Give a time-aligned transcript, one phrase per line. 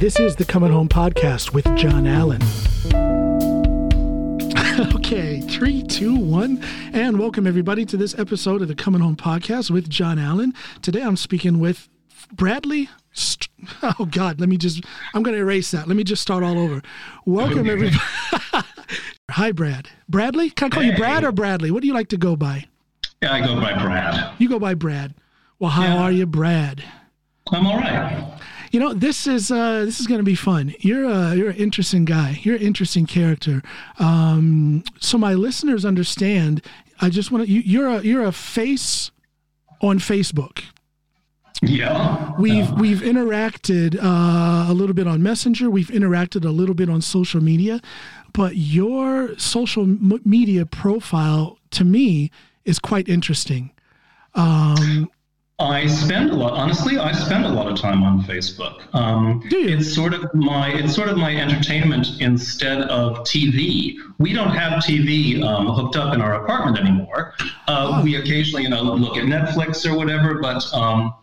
[0.00, 2.40] This is the Coming Home Podcast with John Allen.
[4.96, 6.62] okay, three, two, one,
[6.94, 10.54] and welcome everybody to this episode of the Coming Home Podcast with John Allen.
[10.80, 11.88] Today I'm speaking with
[12.32, 12.88] Bradley.
[13.12, 13.48] St-
[13.82, 14.82] oh God, let me just,
[15.14, 15.86] I'm going to erase that.
[15.86, 16.80] Let me just start all over.
[17.26, 18.02] Welcome everybody.
[19.30, 19.88] Hi, Brad.
[20.08, 20.50] Bradley?
[20.50, 21.70] Can I call you Brad or Bradley?
[21.70, 22.66] What do you like to go by?
[23.22, 24.32] Yeah, I go by Brad.
[24.38, 25.14] You go by Brad.
[25.58, 25.98] Well, how Yeah.
[26.02, 26.82] are you, Brad?
[27.52, 28.26] I'm all right.
[28.70, 30.74] You know, this is uh, this is going to be fun.
[30.78, 32.38] You're a you're an interesting guy.
[32.42, 33.62] You're an interesting character.
[33.98, 36.64] Um, so my listeners understand.
[37.00, 37.50] I just want to.
[37.50, 39.10] You, you're a you're a face
[39.80, 40.62] on Facebook.
[41.62, 42.32] Yeah.
[42.38, 45.68] We've we've interacted uh, a little bit on Messenger.
[45.68, 47.80] We've interacted a little bit on social media,
[48.32, 52.30] but your social m- media profile to me
[52.64, 53.72] is quite interesting.
[54.34, 55.10] Um,
[55.60, 56.54] I spend a lot.
[56.54, 58.82] Honestly, I spend a lot of time on Facebook.
[58.94, 59.76] Um, Do you?
[59.76, 63.96] It's sort of my it's sort of my entertainment instead of TV.
[64.18, 67.34] We don't have TV um, hooked up in our apartment anymore.
[67.68, 68.04] Uh, Oh.
[68.04, 70.64] We occasionally, you know, look at Netflix or whatever, but.
[70.74, 71.14] Um,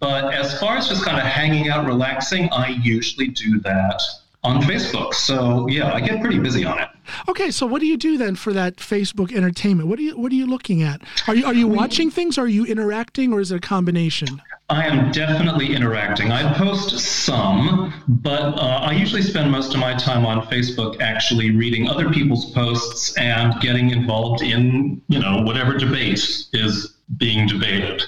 [0.00, 4.02] but as far as just kind of hanging out, relaxing, I usually do that
[4.46, 5.12] on Facebook.
[5.14, 6.88] So yeah, I get pretty busy on it.
[7.28, 9.88] Okay, so what do you do then for that Facebook entertainment?
[9.88, 11.02] What are you What are you looking at?
[11.26, 12.38] Are you Are you watching things?
[12.38, 14.40] Are you interacting, or is it a combination?
[14.68, 16.32] I am definitely interacting.
[16.32, 21.52] I post some, but uh, I usually spend most of my time on Facebook actually
[21.52, 26.18] reading other people's posts and getting involved in, you know, whatever debate
[26.52, 28.02] is being debated.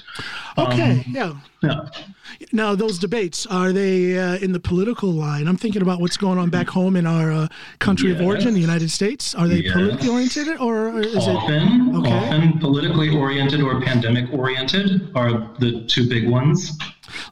[0.67, 1.33] Okay, yeah.
[1.61, 1.85] Yeah.
[2.53, 5.47] Now those debates are they uh, in the political line?
[5.47, 7.47] I'm thinking about what's going on back home in our uh,
[7.79, 9.35] country of origin, the United States.
[9.35, 9.73] Are they Yes.
[9.73, 11.35] politically oriented, or is it?
[11.35, 12.11] Often, Okay.
[12.27, 16.77] often politically oriented or pandemic oriented are the two big ones.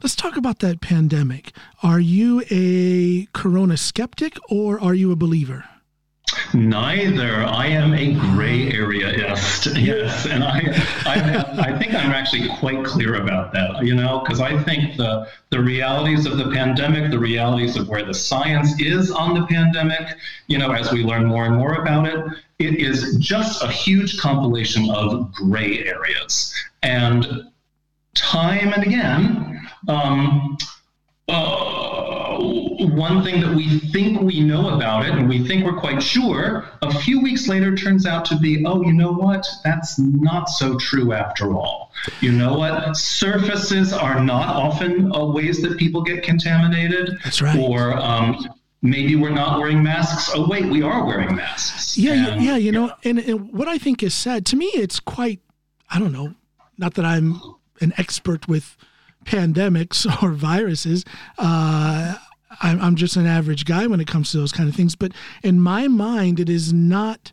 [0.02, 1.52] Let's talk about that pandemic.
[1.82, 5.64] Are you a Corona skeptic or are you a believer?
[6.54, 7.44] Neither.
[7.44, 9.76] I am a gray areaist.
[9.78, 10.60] Yes, and I,
[11.04, 13.84] I, I think I'm actually quite clear about that.
[13.84, 18.04] You know, because I think the the realities of the pandemic, the realities of where
[18.04, 20.16] the science is on the pandemic,
[20.46, 22.24] you know, as we learn more and more about it,
[22.58, 26.54] it is just a huge compilation of gray areas.
[26.82, 27.50] And
[28.14, 30.56] time and again, um,
[31.28, 31.87] uh,
[32.78, 36.68] one thing that we think we know about it and we think we're quite sure,
[36.82, 39.46] a few weeks later turns out to be, oh, you know what?
[39.64, 41.92] That's not so true after all.
[42.20, 42.96] You know what?
[42.96, 47.18] Surfaces are not often uh, ways that people get contaminated.
[47.24, 47.58] That's right.
[47.58, 48.46] Or um,
[48.82, 50.30] maybe we're not wearing masks.
[50.34, 51.98] Oh, wait, we are wearing masks.
[51.98, 52.56] Yeah, yeah, And- yeah.
[52.56, 55.40] You know, and, and what I think is sad to me, it's quite.
[55.90, 56.34] I don't know.
[56.76, 57.40] Not that I'm
[57.80, 58.76] an expert with
[59.24, 61.04] pandemics or viruses.
[61.38, 62.16] Uh,
[62.62, 64.94] I'm, I'm just an average guy when it comes to those kind of things.
[64.96, 67.32] But in my mind, it is not.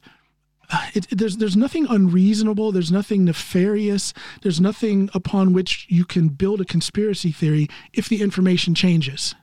[0.71, 2.71] uh, It, it- there's there's nothing unreasonable.
[2.71, 4.13] There's nothing nefarious.
[4.41, 9.35] There's nothing upon which you can build a conspiracy theory if the information changes.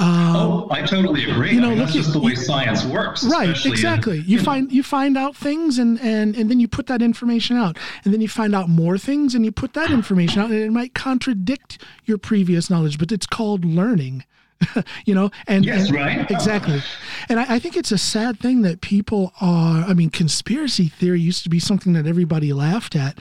[0.00, 1.52] Oh, I totally agree.
[1.54, 3.24] you know, I mean, that's just the way you- science works.
[3.24, 4.18] Right, especially in- exactly.
[4.20, 7.76] You find you find out things and, and and then you put that information out.
[8.04, 10.70] And then you find out more things and you put that information out and it
[10.70, 14.24] might contradict your previous knowledge, but it's called learning.
[15.06, 16.30] you know, and, Yes, and- right.
[16.30, 16.80] exactly.
[17.28, 21.20] And I, I think it's a sad thing that people are I mean, conspiracy theory
[21.20, 23.18] used to be something that everybody laughed at.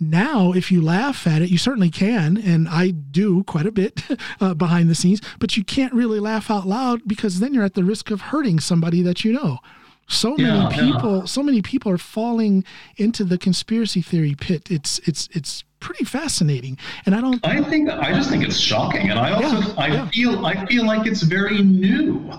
[0.00, 4.02] Now, if you laugh at it, you certainly can, and I do quite a bit
[4.40, 7.74] uh, behind the scenes, but you can't really laugh out loud because then you're at
[7.74, 9.58] the risk of hurting somebody that you know.
[10.06, 10.76] So many Yeah, yeah.
[10.92, 12.64] people, so many people are falling
[12.96, 14.70] into the conspiracy theory pit.
[14.70, 17.44] It's it's it's pretty fascinating, and I don't.
[17.46, 20.08] I think I just think it's shocking, and I also Yeah, I yeah.
[20.10, 22.30] feel I feel like it's very new.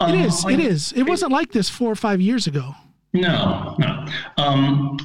[0.00, 0.44] Um, It is.
[0.44, 0.92] I- It is.
[0.92, 2.74] It wasn't like this four or five years ago.
[3.12, 4.06] No, no.
[4.38, 4.98] Um,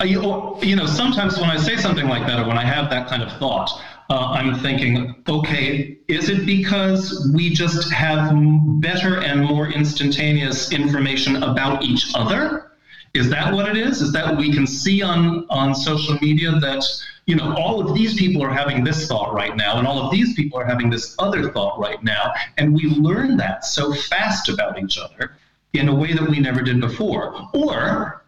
[0.00, 3.06] I, you know, sometimes when I say something like that, or when I have that
[3.08, 3.70] kind of thought,
[4.08, 8.32] uh, I'm thinking, okay, is it because we just have
[8.80, 12.72] better and more instantaneous information about each other?
[13.12, 14.00] Is that what it is?
[14.00, 16.82] Is that we can see on on social media that
[17.30, 20.10] you know all of these people are having this thought right now, and all of
[20.10, 24.48] these people are having this other thought right now, and we learn that so fast
[24.48, 25.36] about each other
[25.72, 28.24] in a way that we never did before, or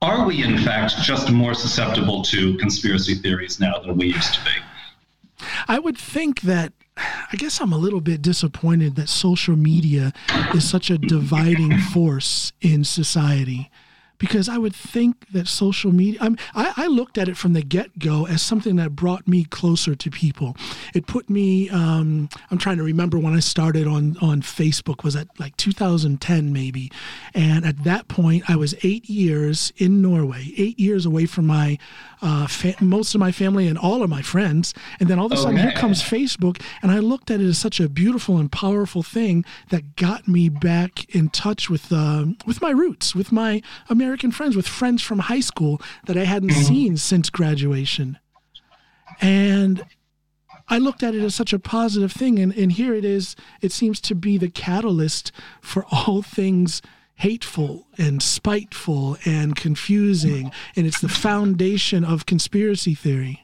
[0.00, 4.44] are we in fact just more susceptible to conspiracy theories now than we used to
[4.44, 5.46] be?
[5.66, 10.12] I would think that I guess I'm a little bit disappointed that social media
[10.54, 13.68] is such a dividing force in society
[14.24, 17.60] because I would think that social media, I'm, I, I looked at it from the
[17.62, 20.56] get go as something that brought me closer to people.
[20.94, 25.14] It put me, um, I'm trying to remember when I started on, on Facebook, was
[25.14, 26.90] at like 2010 maybe.
[27.34, 31.78] And at that point, I was eight years in Norway, eight years away from my,
[32.22, 34.72] uh, fa- most of my family and all of my friends.
[35.00, 35.68] And then all of a sudden, Okay.
[35.68, 36.62] here comes Facebook.
[36.80, 40.48] And I looked at it as such a beautiful and powerful thing that got me
[40.48, 43.60] back in touch with, um with my roots, with my
[43.90, 46.62] American friends, with friends from high school that I hadn't mm-hmm.
[46.62, 48.18] seen since graduation.
[49.20, 49.84] And
[50.68, 52.38] I looked at it as such a positive thing.
[52.38, 53.36] And, and here it is.
[53.60, 55.30] It seems to be the catalyst
[55.60, 56.80] for all things
[57.16, 60.50] hateful and spiteful and confusing.
[60.74, 63.40] And it's the foundation of conspiracy theory.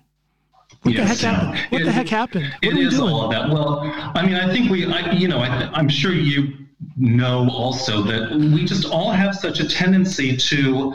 [0.82, 1.66] What Yes, the heck happened?
[1.68, 2.44] What It- the heck happened?
[2.46, 3.12] What It are we is doing?
[3.12, 3.48] all of that.
[3.50, 3.80] Well,
[4.14, 6.54] I mean, I think we, I, you know, I, I'm sure you
[6.96, 10.94] know also that we just all have such a tendency to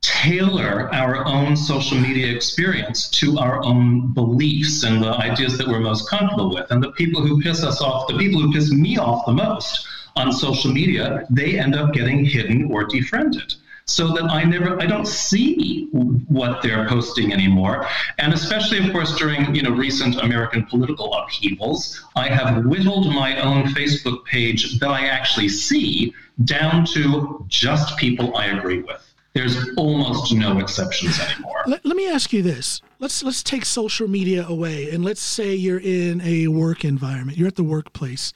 [0.00, 5.80] tailor our own social media experience to our own beliefs and the ideas that we're
[5.80, 6.70] most comfortable with.
[6.70, 9.86] And the people who piss us off, the people who piss me off the most
[10.16, 13.54] on social media, they end up getting hidden or defriended
[13.86, 17.86] so that I never, I don't see what they're posting anymore.
[18.18, 23.40] And especially, of course, during you know recent American political upheavals, I have whittled my
[23.40, 26.14] own Facebook page that I actually see
[26.44, 29.00] down to just people I agree with.
[29.34, 31.64] There's almost no exceptions anymore.
[31.66, 32.80] Let, let me ask you this.
[33.00, 37.36] Let's let's take social media away and let's say you're in a work environment.
[37.36, 38.32] You're at the workplace.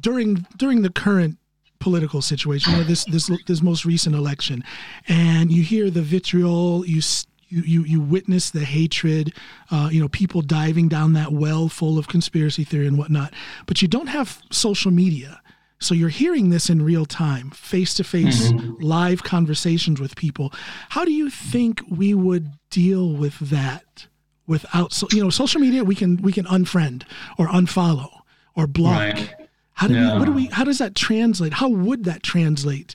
[0.00, 1.38] During during the current
[1.80, 4.64] political situation or this this this most recent election.
[5.06, 7.00] And you hear the vitriol you
[7.48, 9.32] you you, you witness the hatred
[9.70, 13.32] uh, you know people diving down that well full of conspiracy theory and whatnot.
[13.66, 15.40] But you don't have social media.
[15.80, 18.50] So you're hearing this in real time face to face
[18.80, 20.52] live conversations with people.
[20.88, 24.08] How do you think we would deal with that
[24.48, 27.04] without so you know social media we can we can unfriend
[27.38, 28.10] or unfollow
[28.56, 29.47] or block Right.
[29.78, 30.12] How do Yeah.
[30.14, 32.94] we, what do we how does that translate how would that translate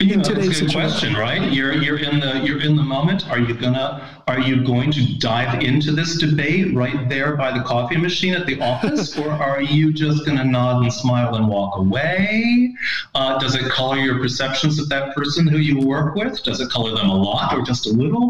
[0.00, 1.14] You know, today's that's a good situation.
[1.14, 1.52] question, right?
[1.56, 3.20] You're you're in the you're in the moment.
[3.32, 3.86] Are you gonna
[4.26, 8.44] are you going to dive into this debate right there by the coffee machine at
[8.50, 12.74] the office, or are you just gonna nod and smile and walk away?
[13.14, 16.42] Uh, does it color your perceptions of that person who you work with?
[16.42, 18.26] Does it color them a lot or just a little?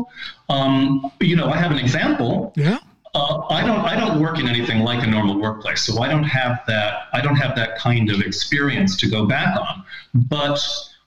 [0.57, 2.53] Um, you know, I have an example.
[2.57, 2.79] yeah
[3.15, 3.81] Uh, I don't.
[3.81, 7.09] I don't work in anything like a normal workplace, so I don't have that.
[7.13, 9.85] I don't have that kind of experience to go back on.
[10.15, 10.61] But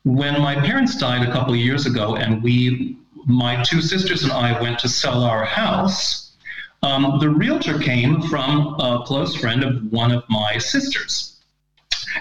[0.03, 4.31] when my parents died a couple of years ago, and we, my two sisters and
[4.31, 6.31] I, went to sell our house,
[6.81, 11.33] um, the realtor came from a close friend of one of my sisters.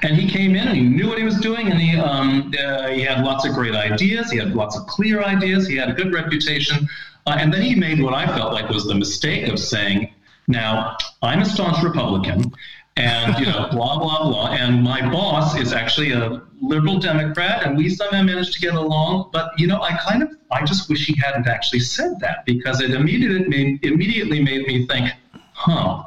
[0.03, 2.89] And he came in and he knew what he was doing, and he um, uh,
[2.89, 4.33] he had lots of great ideas.
[4.33, 5.69] He had lots of clear ideas.
[5.69, 6.89] He had a good reputation.
[7.27, 10.13] Uh, and then he made what I felt like was the mistake of saying,
[10.47, 12.53] "Now I'm a staunch Republican,
[12.97, 17.77] and you know, blah blah blah, and my boss is actually a liberal Democrat, and
[17.77, 19.31] we somehow managed to get along.
[19.33, 22.81] But you know, I kind of, I just wish he hadn't actually said that because
[22.81, 25.11] it immediately made immediately made me think,
[25.53, 26.05] huh."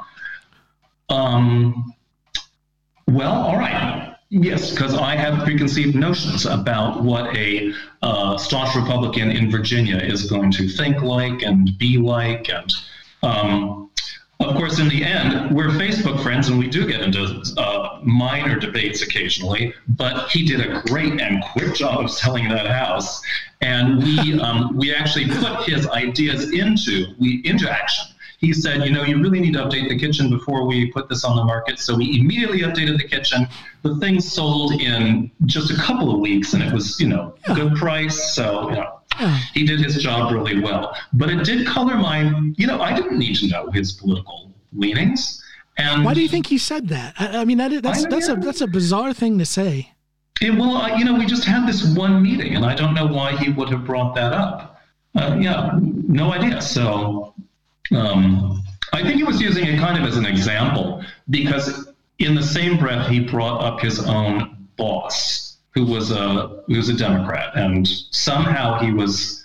[1.10, 1.94] Um,
[3.08, 4.16] well, all right.
[4.32, 7.74] Yes, because I have preconceived notions about what a
[8.04, 12.48] uh, staunch Republican in Virginia is going to think like and be like.
[12.48, 12.72] And
[13.24, 13.90] um,
[14.40, 18.60] of course, in the end, we're Facebook friends and we do get into uh, minor
[18.60, 19.74] debates occasionally.
[19.88, 23.24] But he did a great and quick job of selling that house.
[23.62, 28.06] And we, um, we actually put his ideas into, we, into action
[28.40, 31.24] he said, you know, you really need to update the kitchen before we put this
[31.26, 31.78] on the market.
[31.78, 33.48] So we immediately updated the kitchen.
[33.84, 37.56] The thing sold in just a couple of weeks, and it was, you know, Yeah.
[37.56, 38.34] good price.
[38.34, 39.38] So, you know, Yeah.
[39.54, 40.96] he did his job really well.
[41.12, 42.20] But it did color my,
[42.56, 45.44] you know, I didn't need to know his political leanings.
[45.78, 48.28] And why do you think he said that i, I mean that that's I- that's
[48.28, 49.94] a that's a bizarre thing to say
[50.42, 53.06] It, well, I, you know, we just had this one meeting, and I don't know
[53.08, 54.80] why he would have brought that up.
[55.16, 55.72] Uh, yeah,
[56.22, 56.62] no idea.
[56.62, 57.34] So
[57.96, 62.44] um, I think he was using it kind of as an example because in the
[62.44, 67.56] same breath he brought up his own boss, who was a who was a Democrat,
[67.56, 69.44] and somehow he was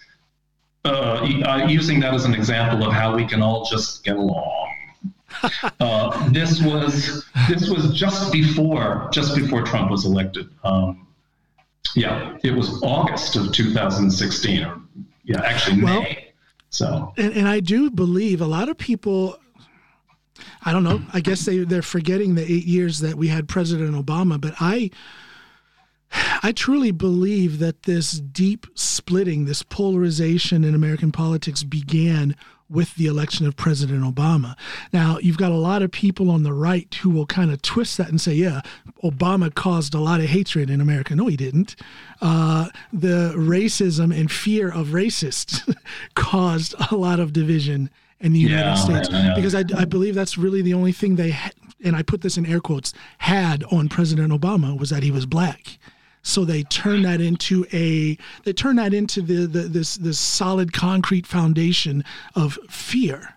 [0.84, 4.60] uh, uh, using that as an example of how we can all just get along.
[5.80, 10.48] Uh, this was this was just before just before Trump was elected.
[10.62, 11.06] Um,
[11.96, 14.80] yeah, it was August of 2016, or
[15.24, 16.24] yeah, actually Well- May.
[16.75, 17.12] So.
[17.16, 19.38] And, and i do believe a lot of people
[20.64, 23.95] i don't know i guess they they're forgetting the eight years that we had president
[23.95, 24.90] obama but i
[26.43, 32.37] I truly believe that this deep splitting, this polarization in American politics began
[32.71, 34.56] with the election of President Obama.
[34.92, 37.99] Now, you've got a lot of people on the right who will kind of twist
[37.99, 38.62] that and say, yeah,
[39.02, 41.14] Obama caused a lot of hatred in America.
[41.14, 41.76] No, he didn't.
[42.21, 45.75] Uh, the racism and fear of racists
[46.14, 47.90] caused a lot of division
[48.21, 49.35] in the United yeah, States yeah.
[49.37, 51.50] because I, I, believe that's really the only thing they, ha-
[51.83, 55.26] and I put this in air quotes, had on President Obama was that he was
[55.26, 55.78] black.
[56.26, 60.73] So they turn that into a they turn that into the, the this this solid
[60.73, 62.02] concrete foundation
[62.35, 63.35] of fear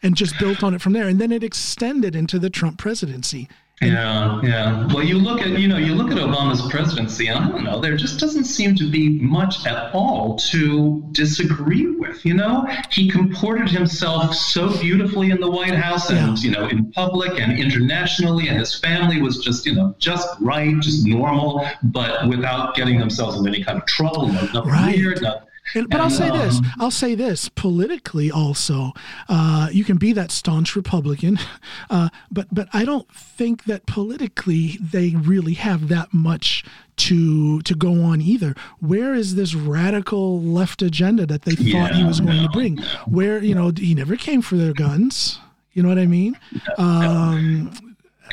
[0.00, 1.08] and just built on it from there.
[1.08, 3.48] And then it extended into the Trump presidency.
[3.80, 4.86] Yeah, yeah.
[4.92, 7.80] Well, you look at you know you look at Obama's presidency, and I don't know,
[7.80, 12.24] there just doesn't seem to be much at all to disagree with.
[12.26, 16.44] You know, he comported himself so beautifully in the White House, and yeah.
[16.44, 20.74] you know, in public and internationally, and his family was just you know just right,
[20.80, 24.26] just normal, but without getting themselves in any kind of trouble.
[24.26, 24.96] nothing right.
[24.96, 26.60] weird, not, and, but and, I'll say um, this.
[26.78, 28.92] I'll say this politically also.
[29.28, 31.38] Uh, you can be that staunch Republican,
[31.90, 36.64] uh, but but I don't think that politically they really have that much
[36.96, 38.54] to to go on either.
[38.80, 42.48] Where is this radical left agenda that they thought yeah, he was going no, to
[42.50, 42.74] bring?
[42.76, 42.84] No.
[43.06, 45.38] Where you know he never came for their guns.
[45.72, 46.36] You know what I mean?
[46.76, 47.87] Um,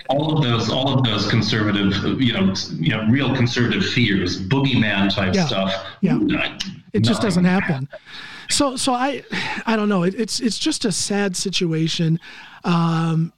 [0.09, 5.13] all of those, all of those conservative, you know, you know, real conservative fears, boogeyman
[5.13, 5.85] type yeah, stuff.
[6.01, 6.19] Yeah.
[6.93, 7.89] It just doesn't happen.
[8.49, 9.23] So so I
[9.65, 10.03] I don't know.
[10.03, 12.19] It, it's it's just a sad situation.
[12.63, 13.33] Um,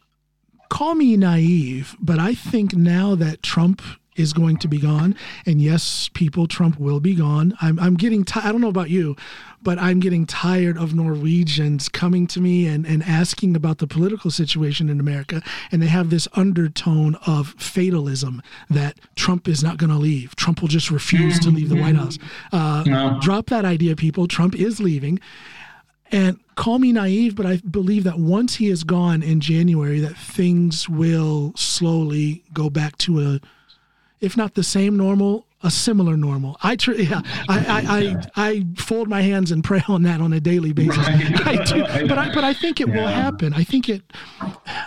[0.70, 3.82] call me naive, but I think now that Trump
[4.18, 5.16] is going to be gone.
[5.46, 7.56] And yes, people, Trump will be gone.
[7.62, 9.18] I'm, I'm getting, t- I I don't know about you,
[9.62, 14.32] but I'm getting tired of Norwegians coming to me and, and asking about the political
[14.32, 15.44] situation in America.
[15.70, 20.34] And they have this undertone of fatalism that Trump is not going to leave.
[20.38, 22.18] Trump will just refuse to leave the White House.
[22.54, 23.20] Uh, no.
[23.22, 24.30] Drop that idea, people.
[24.30, 25.20] Trump is leaving.
[26.10, 30.16] And call me naive, but I believe that once he is gone in January, that
[30.16, 33.42] things will slowly go back to a
[34.20, 36.58] if not the same normal, a similar normal.
[36.62, 40.32] I tr- yeah, I, I, I, I, fold my hands and pray on that on
[40.34, 40.98] a daily basis.
[40.98, 41.42] Right.
[41.46, 42.96] I do, but I but I think it yeah.
[42.96, 43.54] will happen.
[43.54, 44.04] I think it.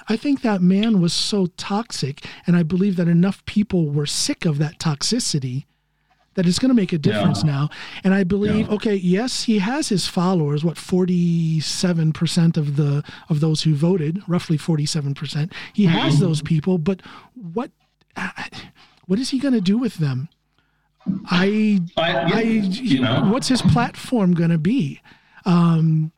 [0.09, 4.45] I think that man was so toxic, and I believe that enough people were sick
[4.45, 5.65] of that toxicity
[6.35, 7.51] that it's going to make a difference yeah.
[7.51, 7.71] now.
[8.05, 8.75] And I believe, yeah.
[8.75, 10.65] okay, yes, he has his followers.
[10.65, 15.53] What forty seven percent of the of those who voted, roughly forty seven percent.
[15.73, 16.25] He has mm-hmm.
[16.25, 17.03] those people, but
[17.35, 17.71] what?
[19.11, 20.29] What is he going to do with them?
[21.29, 25.01] I, I, I you know, what's his platform going to be?
[25.45, 26.13] Um,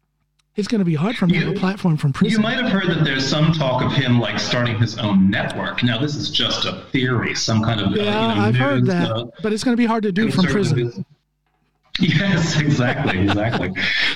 [0.56, 2.38] it's going to be hard for him to have a platform from prison.
[2.38, 5.82] You might have heard that there's some talk of him like starting his own network.
[5.82, 8.02] Now, this is just a theory, some kind of yeah.
[8.02, 10.12] Uh, you know, I've news, heard that, uh, but it's going to be hard to
[10.12, 11.06] do from prison.
[12.00, 13.70] Yes, exactly, exactly.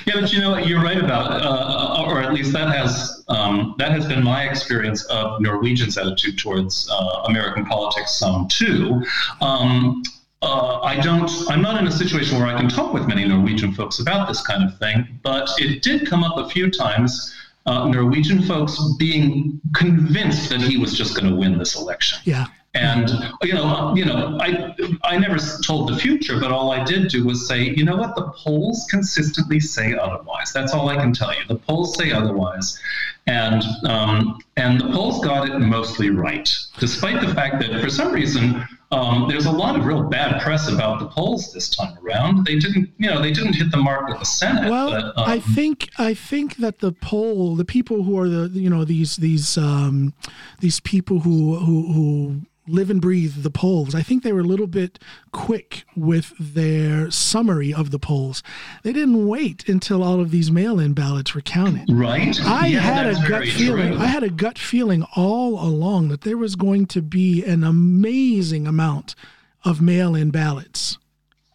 [0.05, 3.91] yeah, but you know, you're right about, uh, or at least that has um, that
[3.91, 8.15] has been my experience of Norwegians' attitude towards uh, American politics.
[8.15, 9.03] Some too.
[9.41, 10.01] Um,
[10.41, 11.29] uh, I don't.
[11.49, 14.41] I'm not in a situation where I can talk with many Norwegian folks about this
[14.41, 17.33] kind of thing, but it did come up a few times.
[17.67, 22.17] Uh, Norwegian folks being convinced that he was just going to win this election.
[22.23, 22.45] Yeah.
[22.77, 23.47] And mm-hmm.
[23.47, 27.25] you know, you know, I I never told the future, but all I did do
[27.25, 30.53] was say, you know what, the polls consistently say otherwise.
[30.53, 31.45] That's all I can tell you.
[31.47, 32.79] The polls say otherwise,
[33.27, 38.11] and um, and the polls got it mostly right, despite the fact that for some
[38.11, 38.65] reason.
[38.89, 42.45] Um, there's a lot of real bad press about the polls this time around.
[42.45, 44.71] They didn't, you know, they didn't hit the mark with the Senate.
[44.71, 48.47] Well, but, um, I think I think that the poll, the people who are the,
[48.57, 50.13] you know, these these um,
[50.61, 53.95] these people who who who live and breathe the polls.
[53.95, 54.99] I think they were a little bit
[55.31, 58.43] quick with their summary of the polls.
[58.83, 61.89] They didn't wait until all of these mail-in ballots were counted.
[61.89, 62.37] Right.
[62.41, 63.93] I yeah, had a gut feeling.
[63.93, 64.01] True.
[64.01, 68.67] I had a gut feeling all along that there was going to be an amazing
[68.67, 69.15] amount
[69.63, 70.97] of mail-in ballots,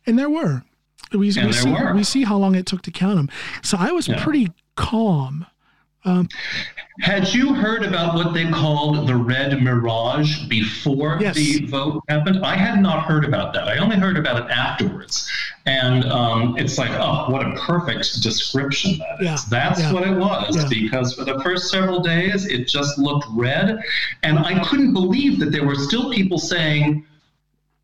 [0.07, 0.65] and there were.
[1.13, 3.29] We, we see, we see how long it took to count them.
[3.63, 4.23] So I was yeah.
[4.23, 5.47] pretty calm
[6.05, 6.29] um,
[7.01, 11.35] Had you heard about what they called the red mirage before yes.
[11.37, 12.45] the vote happened?
[12.45, 13.69] I had not heard about that.
[13.69, 15.31] I only heard about it afterwards.
[15.65, 19.27] And um, it's like, oh, what a perfect description that is.
[19.27, 19.37] Yeah.
[19.49, 19.93] That's yeah.
[19.93, 20.69] what it was, yeah.
[20.69, 23.81] because for the first several days, it just looked red.
[24.23, 27.07] And I couldn't believe that there were still people saying,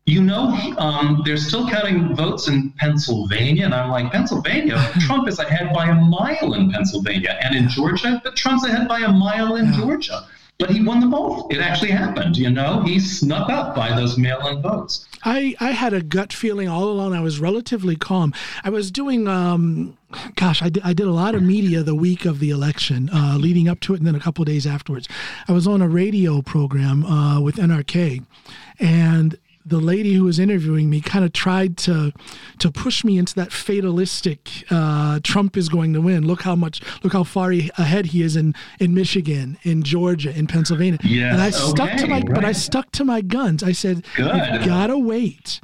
[0.09, 3.65] you know, um, they're still counting votes in Pennsylvania.
[3.65, 4.77] And I'm like, Pennsylvania?
[5.01, 7.37] Trump is ahead by a mile in Pennsylvania.
[7.41, 9.73] And in Georgia, but Trump's ahead by a mile in.
[9.73, 10.27] Georgia.
[10.57, 11.51] but he won them both.
[11.51, 12.35] It actually happened.
[12.37, 15.07] You know, he snuck up by those mail-in votes.
[15.23, 17.13] I, I had a gut feeling all along.
[17.13, 18.33] I was relatively calm.
[18.63, 19.97] I was doing, um,
[20.35, 23.37] gosh, I did, I did a lot of media the week of the election, uh,
[23.37, 25.07] leading up to it, and then a couple days afterwards.
[25.47, 28.23] I was on a radio program uh, with NRK,
[28.79, 29.37] and
[29.69, 32.11] the lady who was interviewing me kind of tried to
[32.57, 36.25] to push me into that fatalistic uh, Trump is going to win.
[36.27, 40.35] Look how much, look how far he, ahead he is in in Michigan, in Georgia,
[40.37, 40.99] in Pennsylvania.
[41.03, 42.33] Yeah, and I stuck okay, to my, right.
[42.33, 43.63] but I stuck to my guns.
[43.63, 44.35] I said, Good.
[44.35, 45.61] "You gotta wait.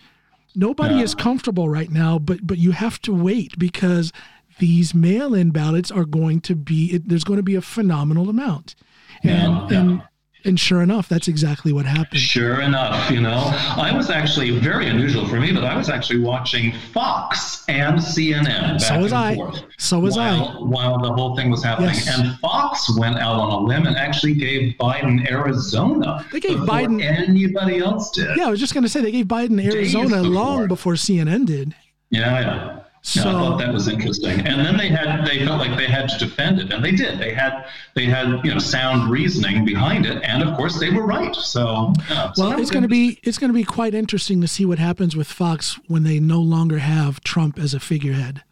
[0.56, 1.04] Nobody Yeah.
[1.04, 4.12] is comfortable right now, but but you have to wait because."
[4.58, 6.86] These mail-in ballots are going to be.
[6.94, 8.74] It, there's going to be a phenomenal amount,
[9.22, 10.02] and Yeah, and
[10.46, 12.20] and sure enough, that's exactly what happened.
[12.20, 13.44] Sure enough, you know,
[13.78, 18.46] I was actually very unusual for me, but I was actually watching Fox and CNN
[18.46, 19.36] back So was and I.
[19.36, 20.32] forth So was I.
[20.40, 21.90] while, while the whole thing was happening.
[21.90, 22.18] Yes.
[22.20, 26.25] And Fox went out on a limb and actually gave Biden Arizona.
[26.32, 28.38] They gave Biden- anybody else did.
[28.38, 31.74] Yeah, I was just going to say they gave Biden Arizona long before CNN did.
[32.12, 32.80] Yeah, yeah.
[33.14, 34.40] Yeah, So- I thought that was interesting.
[34.48, 37.20] And then they had they felt like they had to defend it, and they did.
[37.20, 41.06] They had they had you know sound reasoning behind it, and of course they were
[41.06, 41.36] right.
[41.36, 44.48] So yeah, Well, that it's going to be it's going to be quite interesting to
[44.48, 48.44] see what happens with Fox when they no longer have Trump as a figurehead.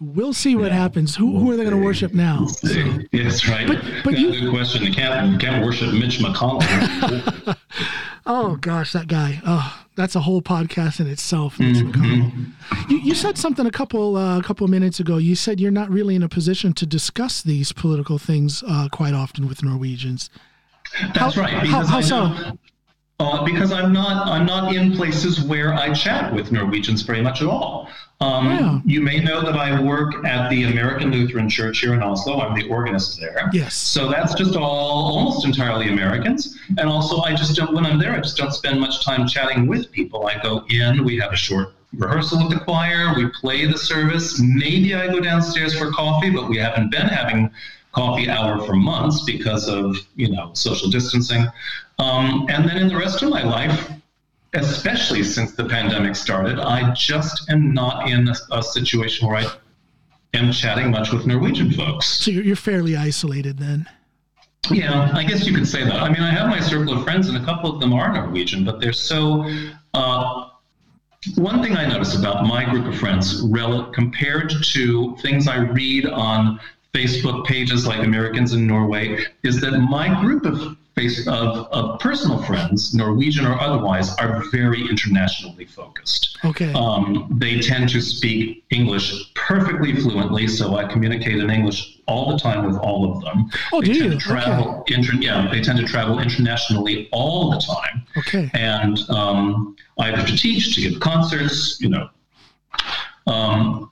[0.00, 1.16] We'll see what happens.
[1.16, 2.46] Who, who are they going to worship now?
[3.12, 3.66] Yes, right.
[3.66, 4.82] But- but yeah, you- good question.
[4.82, 7.56] You can't you can't worship Mitch McConnell.
[8.26, 9.40] Oh gosh, that guy.
[9.46, 11.58] Oh, that's a whole podcast in itself.
[11.58, 12.02] Mitch Mm-hmm.
[12.02, 12.90] McConnell.
[12.90, 15.16] You, you said something a couple uh, a couple minutes ago.
[15.16, 19.14] You said you're not really in a position to discuss these political things uh, quite
[19.14, 20.28] often with Norwegians.
[21.14, 21.52] That's How- right.
[21.66, 22.58] how- how so?
[23.20, 27.42] Uh, because I'm not I'm not in places where I chat with Norwegians very much
[27.42, 27.90] at all.
[28.20, 28.80] Um, Yeah.
[28.86, 32.40] You may know that I work at the American Lutheran Church here in Oslo.
[32.40, 33.50] I'm the organist there.
[33.52, 33.74] Yes.
[33.74, 36.58] So that's just all almost entirely Americans.
[36.78, 39.66] And also, I just don't when I'm there, I just don't spend much time chatting
[39.66, 40.26] with people.
[40.26, 44.40] I go in, we have a short rehearsal with the choir, we play the service.
[44.40, 47.50] Maybe I go downstairs for coffee, but we haven't been having
[47.92, 51.46] coffee hour for months because of you know social distancing.
[52.00, 53.90] Um, and then in the rest of my life,
[54.54, 59.46] especially since the pandemic started, I just am not in a, a situation where I
[60.34, 62.06] am chatting much with Norwegian folks.
[62.06, 63.86] So you're, you're fairly isolated then.
[64.70, 65.96] Yeah, I guess you could say that.
[65.96, 68.64] I mean, I have my circle of friends, and a couple of them are Norwegian,
[68.64, 69.48] but they're so.
[69.94, 70.48] Uh,
[71.34, 76.06] one thing I notice about my group of friends, rel- compared to things I read
[76.06, 76.60] on
[76.94, 80.76] Facebook pages like Americans in Norway, is that my group of
[81.26, 86.38] of, of personal friends, Norwegian or otherwise, are very internationally focused.
[86.44, 86.72] Okay.
[86.72, 92.38] Um, they tend to speak English perfectly fluently, so I communicate in English all the
[92.38, 93.50] time with all of them.
[93.72, 94.18] Oh, they do tend you?
[94.18, 98.50] To travel inter- yeah, they tend to travel internationally all the time, okay.
[98.54, 102.08] and um, either to teach, to give concerts, you know.
[103.26, 103.90] Um,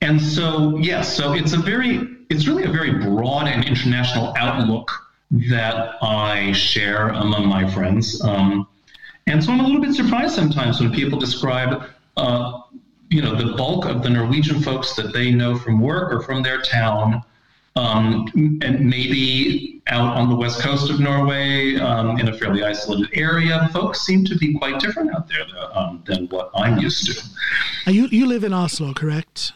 [0.00, 4.90] and so, yes, so it's a very, it's really a very broad and international outlook
[5.30, 8.22] that I share among my friends.
[8.22, 8.68] Um,
[9.26, 11.84] and so I'm a little bit surprised sometimes when people describe,
[12.16, 12.60] uh,
[13.10, 16.42] you know, the bulk of the Norwegian folks that they know from work or from
[16.42, 17.22] their town,
[17.76, 18.28] um,
[18.62, 23.68] and maybe out on the west coast of Norway um, in a fairly isolated area.
[23.72, 27.92] Folks seem to be quite different out there um, than what I'm used to.
[27.92, 29.52] You you live in Oslo, correct?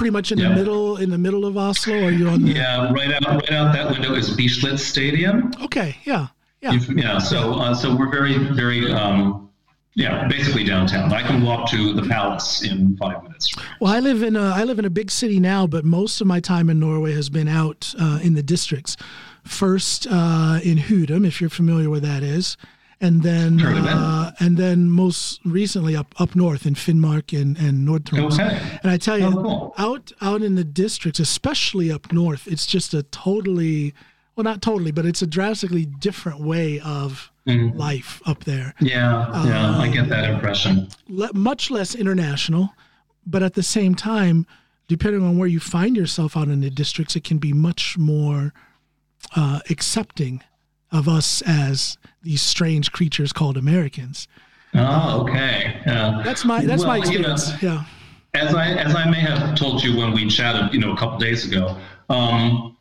[0.00, 2.52] Pretty much in the middle in the middle of Oslo, or you on the?
[2.52, 5.52] Yeah, right out right out that window is Bislett Stadium.
[5.64, 5.94] Okay.
[6.04, 6.28] Yeah.
[6.62, 6.72] Yeah.
[6.72, 9.50] You've- yeah, so uh, so we're very very um,
[9.94, 11.12] yeah basically downtown.
[11.12, 13.54] I can walk to the palace in five minutes.
[13.78, 16.26] Well, I live in a, I live in a big city now, but most of
[16.26, 18.96] my time in Norway has been out uh, in the districts.
[19.44, 22.56] First uh, in Hurum, if you're familiar with that is,
[23.00, 23.92] and then Heard of it.
[23.92, 28.34] uh, and then most recently up up north in Finnmark and and Nord-Troms.
[28.38, 28.78] Okay.
[28.82, 29.74] And I tell you, Oh, cool.
[29.78, 33.94] out out in the districts, especially up north, it's just a totally
[34.36, 37.76] well, not totally, but it's a drastically different way of Mhm.
[37.76, 38.74] life up there.
[38.80, 40.88] Yeah, yeah, I get that impression.
[41.08, 42.74] le- much less international,
[43.26, 44.46] but at the same time,
[44.88, 48.52] depending on where you find yourself out in the districts, it can be much more
[49.36, 50.42] uh, accepting
[50.92, 54.26] of us as these strange creatures called Americans.
[54.74, 55.80] Oh, okay.
[55.84, 57.62] That's my that's my Well, you know, experience.
[57.62, 57.84] yeah.
[58.34, 61.18] as I as I may have told you when we chatted, you know, a couple
[61.18, 61.76] days ago,
[62.08, 62.76] um,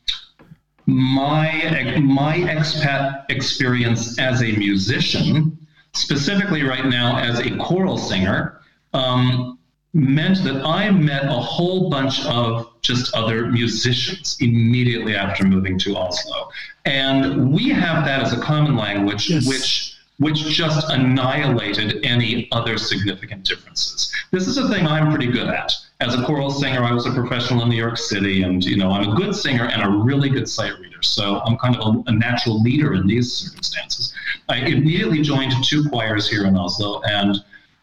[0.86, 5.58] my my expat experience as a musician,
[5.93, 8.60] specifically right now as a choral singer,
[8.93, 9.59] um,
[9.93, 15.97] meant that I met a whole bunch of just other musicians immediately after moving to
[15.97, 16.49] Oslo.
[16.86, 19.47] And we have that as a common language, yes.
[19.47, 24.13] which which just annihilated any other significant differences.
[24.32, 25.71] This is a thing I'm pretty good at.
[26.02, 28.91] As a choral singer, I was a professional in New York City, and you know
[28.91, 31.02] I'm a good singer and a really good sight reader.
[31.02, 34.13] So I'm kind of a, a natural leader in these circumstances.
[34.49, 37.38] I immediately joined two choirs here in Oslo, and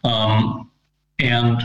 [0.04, 0.70] um,
[1.18, 1.62] and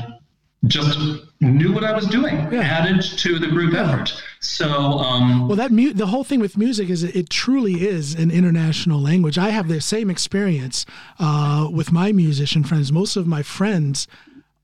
[0.67, 0.99] just
[1.39, 2.61] knew what I was doing, yeah.
[2.61, 3.91] added to the group yeah.
[3.91, 4.23] effort.
[4.41, 8.29] So, um, well, that mu- the whole thing with music is it truly is an
[8.29, 9.37] international language.
[9.37, 10.85] I have the same experience
[11.19, 12.91] uh, with my musician friends.
[12.91, 14.07] Most of my friends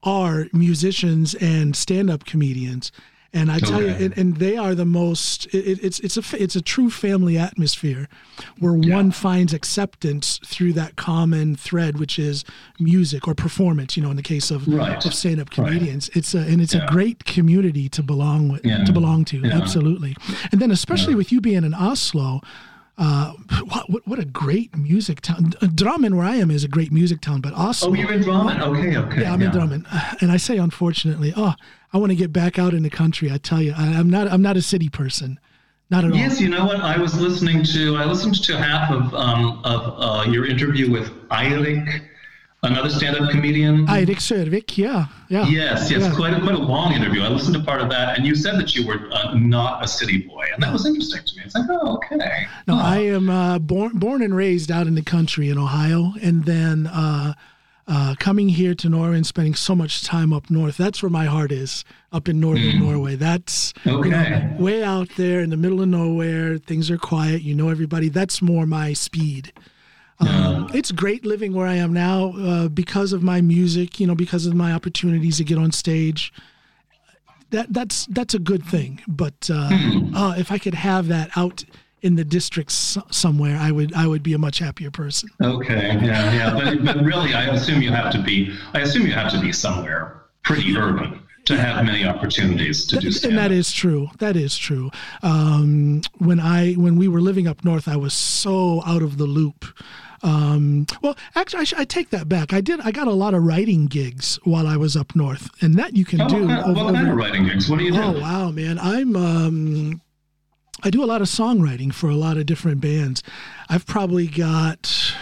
[0.03, 2.91] are musicians and stand-up comedians,
[3.33, 3.99] and I tell okay.
[3.99, 5.45] you, and, and, they are the most.
[5.47, 8.07] It, it's it's a it's a true family atmosphere,
[8.59, 8.95] where yeah.
[8.95, 12.45] one finds acceptance through that common thread, which is
[12.79, 13.97] music or performance.
[13.97, 15.03] You know, in the case of right.
[15.05, 16.17] of stand up comedians, right.
[16.17, 16.85] it's a and it's yeah.
[16.85, 18.83] a great community to belong with yeah.
[18.85, 19.43] to belong to.
[19.45, 20.15] Absolutely,
[20.51, 22.41] and then especially with you being in Oslo.
[22.97, 23.33] Uh,
[23.87, 25.51] what, what a great music town.
[25.61, 27.91] Drammen, where I am, is a great music town, but also.
[27.91, 28.59] Oh, you're in Drammen?
[28.59, 29.21] Okay, okay.
[29.21, 29.85] Yeah, I'm in Drammen.
[30.21, 31.53] And I say, unfortunately, oh,
[31.93, 33.31] I want to get back out in the country.
[33.31, 34.27] I tell you, I, am not.
[34.27, 35.39] I'm not a city person.
[35.89, 36.29] Not at yes, all.
[36.29, 36.81] Yes, you know what?
[36.81, 37.95] I was listening to.
[37.95, 42.01] I listened to half of um, of uh, your interview with Eirik,
[42.63, 43.85] another stand-up comedian.
[43.87, 44.77] Eirik Sørvik.
[44.77, 45.47] Yeah, yeah.
[45.47, 46.03] Yes, yes.
[46.03, 46.15] Yeah.
[46.15, 47.21] Quite a quite a long interview.
[47.21, 49.87] I listened to part of that, and you said that you were uh, not a
[49.87, 51.43] city boy, and that was interesting to me.
[51.45, 52.47] It's like, oh, okay.
[52.67, 52.79] No, oh.
[52.79, 56.87] I am uh, born born and raised out in the country in Ohio, and then.
[56.87, 57.33] Uh,
[57.89, 61.23] uh, coming here to Norway and spending so much time up north, that's where my
[61.23, 62.81] heart is, up in northern mm.
[62.81, 63.15] Norway.
[63.15, 64.09] That's okay.
[64.09, 66.57] you know, way out there in the middle of nowhere.
[66.57, 67.43] Things are quiet.
[67.43, 68.09] You know everybody.
[68.09, 69.53] That's more my speed.
[70.19, 74.15] Um, it's great living where I am now uh, because of my music, you know,
[74.15, 76.33] because of my opportunities to get on stage.
[77.49, 79.01] That that's that's a good thing.
[79.07, 80.11] But uh, mm.
[80.13, 81.63] uh, if I could have that out
[82.01, 85.29] in the districts somewhere, I would I would be a much happier person.
[85.41, 88.53] Okay, yeah, yeah, but, but really, I assume you have to be.
[88.73, 93.09] I assume you have to be somewhere pretty urban to have many opportunities to do
[93.09, 94.09] stand And that is true.
[94.19, 94.91] That is true.
[95.23, 99.25] Um, when I when we were living up north, I was so out of the
[99.25, 99.65] loop.
[100.23, 102.51] Um, well, actually, I, sh- I, take that back.
[102.51, 102.79] I did.
[102.81, 106.05] I got a lot of writing gigs while I was up north, and that you
[106.05, 106.47] can oh, do.
[106.47, 107.69] What, over, what kind of writing gigs?
[107.69, 108.01] What do you do?
[108.01, 108.79] Oh wow, man!
[108.79, 110.01] I'm um,
[110.83, 113.23] I do a lot of songwriting for a lot of different bands.
[113.69, 115.15] I've probably got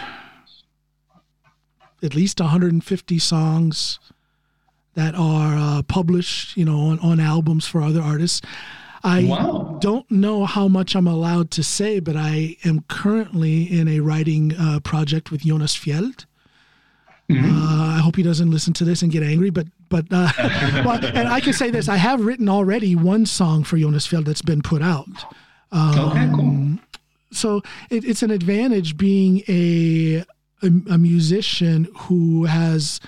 [2.02, 3.98] at least 150 songs
[4.94, 8.40] that are uh, published, you know, on, on albums for other artists.
[9.06, 9.78] I wow.
[9.80, 14.52] don't know how much I'm allowed to say, but I am currently in a writing
[14.58, 16.26] uh, project with Jonas Fjeld.
[17.30, 17.56] Mm-hmm.
[17.56, 20.30] Uh, I hope he doesn't listen to this and get angry, but but uh,
[20.84, 24.24] well, and I can say this: I have written already one song for Jonas Fjeld
[24.24, 25.06] that's been put out.
[25.70, 26.78] Um, okay, cool.
[27.30, 30.24] So it, it's an advantage being a,
[30.62, 33.00] a, a musician who has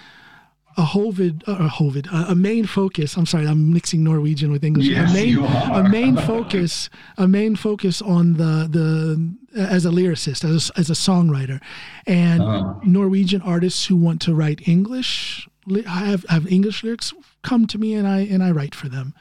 [0.79, 3.17] a Hovid, uh, a Hovid, a, a, main focus.
[3.17, 4.87] I'm sorry, I'm mixing Norwegian with English.
[4.87, 5.81] Yes, a main, you are.
[5.81, 6.89] a main focus,
[7.19, 11.61] a main focus on the the as a lyricist, as a, as a songwriter,
[12.07, 12.75] and uh.
[12.85, 15.49] Norwegian artists who want to write English,
[15.87, 17.13] have have English lyrics,
[17.43, 19.15] come to me and I and I write for them.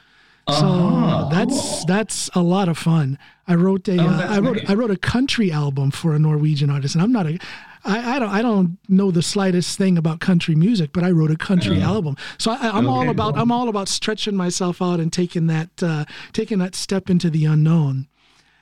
[0.49, 1.29] So uh-huh.
[1.29, 1.85] that's cool.
[1.87, 3.17] that's a lot of fun.
[3.47, 4.69] I wrote a oh, uh, I wrote nice.
[4.69, 7.39] I wrote a country album for a Norwegian artist, and I'm not a
[7.87, 11.31] I, I don't I don't know the slightest thing about country music, but I wrote
[11.31, 11.93] a country uh-huh.
[11.93, 12.17] album.
[12.37, 13.41] So I, am okay, all about cool.
[13.43, 17.45] I'm all about stretching myself out and taking that uh, taking that step into the
[17.45, 18.07] unknown.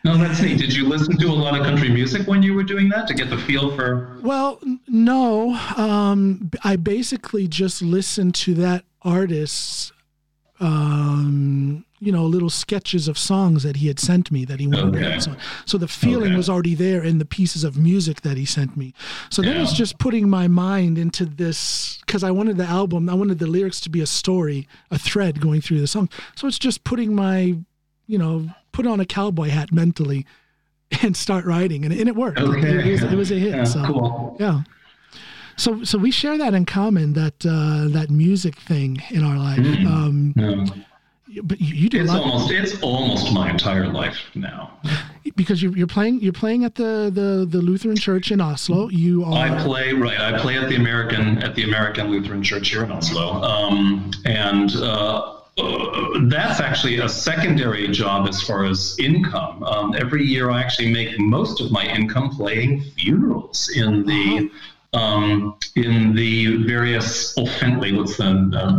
[0.03, 0.59] No, that's neat.
[0.59, 3.15] Did you listen to a lot of country music when you were doing that to
[3.15, 4.19] get the feel for?
[4.21, 5.55] Well, no.
[5.77, 9.91] Um, I basically just listened to that artist's
[10.59, 15.03] um, you know, little sketches of songs that he had sent me that he wanted.
[15.03, 15.19] Okay.
[15.19, 16.37] So, so the feeling okay.
[16.37, 18.93] was already there in the pieces of music that he sent me.
[19.31, 19.63] So then yeah.
[19.63, 23.47] it's just putting my mind into this because I wanted the album, I wanted the
[23.47, 26.07] lyrics to be a story, a thread going through the song.
[26.35, 27.57] So it's just putting my,
[28.05, 30.27] you know, put on a cowboy hat mentally
[31.01, 32.39] and start writing, and, and it worked.
[32.39, 32.59] Okay.
[32.59, 33.55] It, it, was, it was a hit.
[33.55, 34.37] Yeah, so, cool.
[34.39, 34.61] Yeah.
[35.57, 39.59] So, so we share that in common that uh, that music thing in our life.
[39.59, 39.87] Mm-hmm.
[39.87, 40.65] Um, yeah.
[41.55, 44.77] But you, you do it's almost it's almost my entire life now.
[45.37, 48.89] Because you're, you're playing you're playing at the, the, the Lutheran Church in Oslo.
[48.89, 49.33] You are.
[49.33, 50.19] I play right.
[50.19, 54.75] I play at the American at the American Lutheran Church here in Oslo, um, and.
[54.75, 59.63] Uh, uh, that's actually a secondary job as far as income.
[59.63, 64.74] Um, every year, I actually make most of my income playing funerals in the uh-huh
[64.95, 68.25] um, in the various offently, what's the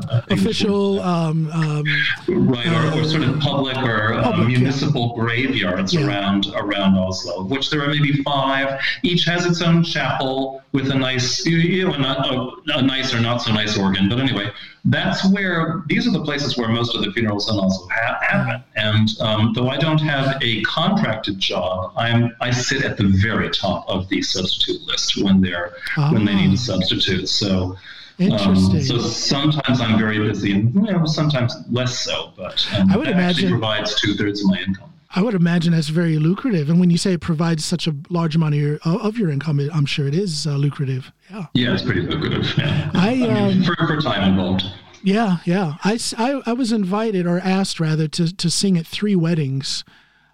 [0.09, 1.85] uh, official, um, um,
[2.29, 5.23] right, or, or, sort of public or uh, public, municipal yeah.
[5.23, 6.07] graveyards yeah.
[6.07, 8.81] around around Oslo, which there are maybe five.
[9.03, 13.43] Each has its own chapel with a nice, you know, a, a nice or not
[13.43, 14.09] so nice organ.
[14.09, 14.51] But anyway,
[14.87, 18.63] that's where these are the places where most of the funerals in Oslo ha- happen.
[18.77, 23.51] And um, though I don't have a contracted job, I'm I sit at the very
[23.51, 26.57] top of the substitute list when they're when they need a ah.
[26.57, 27.29] substitute.
[27.29, 27.77] So.
[28.19, 32.33] Um, so sometimes I'm very busy, and you know, sometimes less so.
[32.35, 34.91] But um, I would imagine provides two thirds of my income.
[35.17, 36.69] I would imagine that's very lucrative.
[36.69, 39.59] And when you say it provides such a large amount of your of your income,
[39.73, 41.11] I'm sure it is uh, lucrative.
[41.31, 41.47] Yeah.
[41.55, 42.47] Yeah, it's pretty lucrative.
[42.59, 42.91] Yeah.
[42.93, 44.65] I, um, I mean, um, for, for time involved.
[45.03, 45.77] Yeah, yeah.
[45.85, 49.85] I, I, I was invited or asked rather to, to sing at three weddings.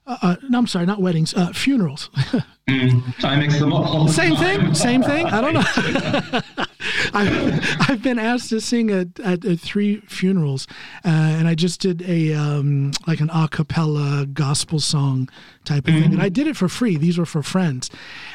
[0.07, 2.11] Uh, uh, no, I'm sorry, not weddings, uh, funerals.
[2.69, 4.09] mm, I mix them up.
[4.09, 5.27] same thing, same thing.
[5.27, 6.41] I don't know.
[7.15, 10.67] I've, I've been asked to sing at, at, at three funerals,
[11.05, 15.29] uh, and I just did a um, like an a cappella gospel song
[15.65, 16.03] type of mm-hmm.
[16.03, 16.97] thing, and I did it for free.
[16.97, 17.91] These were for friends,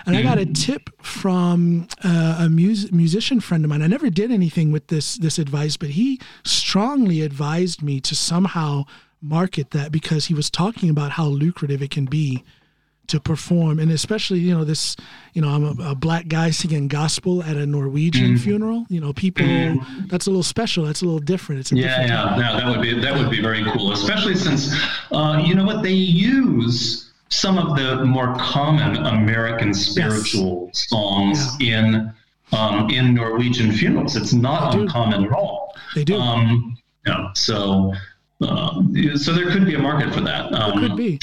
[0.06, 0.26] and mm-hmm.
[0.26, 0.54] I got a mm-hmm.
[0.54, 3.82] tip from uh, a mus- musician friend of mine.
[3.82, 8.86] I never did anything with this this advice, but he strongly advised me to somehow
[9.22, 12.44] market that because he was talking about how lucrative it can be
[13.08, 13.80] to perform.
[13.80, 14.96] And especially you know this
[15.34, 18.40] you know i'm a, a black guy singing gospel at a norwegian mm.
[18.40, 18.86] funeral.
[18.90, 20.10] You know people mm.
[20.10, 20.86] that's a little special.
[20.86, 21.62] That's a little different.
[21.62, 22.36] It's yeah yeah.
[22.36, 24.74] no, that would be that would be very cool especially since
[25.12, 25.84] uh, you know what?
[25.84, 30.90] They use some of the more common american spiritual yes.
[30.90, 31.78] songs yeah.
[31.78, 32.14] in
[32.54, 34.16] um, in norwegian funerals.
[34.16, 35.76] It's not uncommon at all.
[35.96, 36.16] They do.
[36.16, 37.94] Um, yeah, so
[38.42, 38.82] uh,
[39.16, 41.20] so there could be a market for that um, could be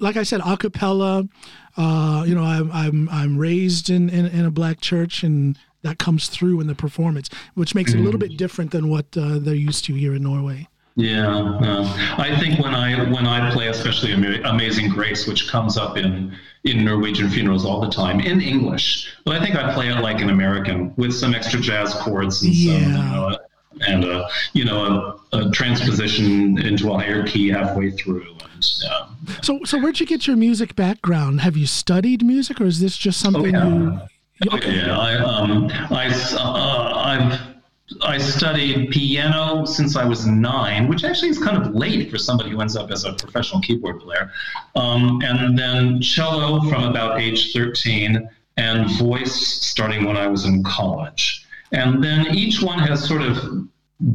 [0.00, 1.28] like I said, acapella.
[1.76, 5.98] Uh, you know, I'm I'm I'm raised in, in, in a black church, and that
[5.98, 7.96] comes through in the performance, which makes mm.
[7.96, 10.68] it a little bit different than what uh, they're used to here in Norway.
[10.96, 15.96] Yeah, uh, I think when I when I play, especially Amazing Grace, which comes up
[15.96, 20.00] in in Norwegian funerals all the time in English, but I think I play it
[20.00, 22.82] like an American with some extra jazz chords and yeah.
[22.82, 23.38] some, you know,
[23.86, 28.26] and a, you know a, a, transposition into a higher key halfway through.
[28.42, 29.06] And, yeah.
[29.42, 31.40] So, so where'd you get your music background?
[31.40, 34.06] Have you studied music, or is this just something oh, yeah.
[34.42, 34.50] you?
[34.56, 34.76] Okay.
[34.76, 37.40] Yeah, I um, I uh, I've
[38.02, 42.50] I studied piano since I was nine, which actually is kind of late for somebody
[42.50, 44.30] who ends up as a professional keyboard player.
[44.76, 50.62] Um, and then cello from about age 13, and voice starting when I was in
[50.62, 51.39] college.
[51.72, 53.68] And then each one has sort of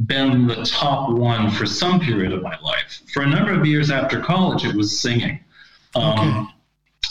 [0.08, 3.02] been the top one for some period of my life.
[3.14, 5.40] For a number of years after college, it was singing.
[5.96, 6.52] Um, okay.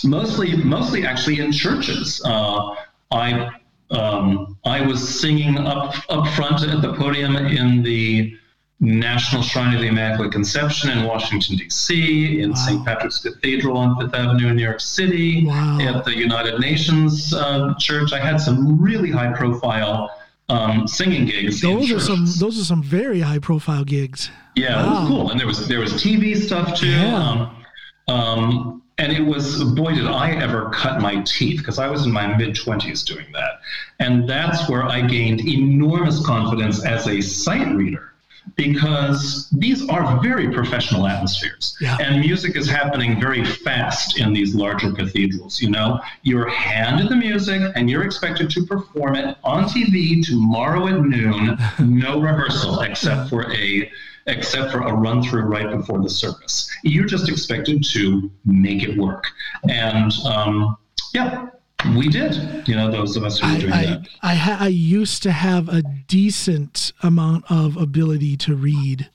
[0.05, 2.21] Mostly, mostly actually in churches.
[2.25, 2.75] Uh,
[3.11, 3.51] I
[3.91, 8.37] um, I was singing up up front at the podium in the
[8.81, 12.57] National Shrine of the Immaculate Conception in Washington D.C., in wow.
[12.57, 12.85] St.
[12.85, 15.79] Patrick's Cathedral on Fifth Avenue in New York City, wow.
[15.81, 18.13] at the United Nations uh, Church.
[18.13, 20.11] I had some really high profile
[20.49, 21.61] um, singing gigs.
[21.61, 22.27] Those are some.
[22.39, 24.31] Those are some very high profile gigs.
[24.57, 24.87] Yeah, wow.
[24.87, 26.89] it was cool, and there was there was TV stuff too.
[26.89, 27.17] Yeah.
[27.17, 27.65] Um,
[28.07, 32.13] um, and it was boy did I ever cut my teeth because I was in
[32.13, 33.61] my mid twenties doing that,
[33.99, 38.14] and that's where I gained enormous confidence as a sight reader
[38.57, 41.77] because these are very professional atmospheres.
[41.81, 41.97] Yeah.
[42.01, 46.01] and music is happening very fast in these larger cathedrals you know?
[46.23, 51.59] You're handed the music and you're expected to perform it on tv tomorrow at noon.
[51.79, 53.91] No rehearsal except for a
[54.27, 56.71] except for a run through right before the service.
[56.83, 59.27] You're just expected to make it work.
[59.69, 60.77] And um,
[61.13, 61.49] yeah
[61.97, 62.67] we did.
[62.67, 64.09] You know, those of us who were doing I, that.
[64.23, 69.11] I, I, I used to have a decent amount of ability to read,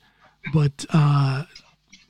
[0.53, 1.43] but uh,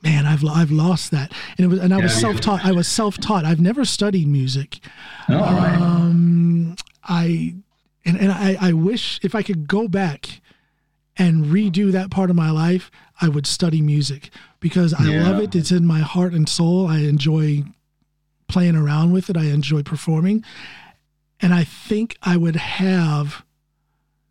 [0.02, 1.32] man, I've I've lost that.
[1.56, 2.64] And it was and I yeah, was self taught.
[2.64, 3.44] I was self taught.
[3.44, 4.80] I've never studied music.
[5.28, 7.54] Oh, um, I
[8.04, 10.40] and and I I wish if I could go back
[11.16, 15.28] and redo that part of my life, I would study music because I yeah.
[15.28, 15.54] love it.
[15.54, 16.86] It's in my heart and soul.
[16.86, 17.64] I enjoy
[18.50, 19.36] playing around with it.
[19.36, 20.44] I enjoy performing.
[21.40, 23.44] And I think I would have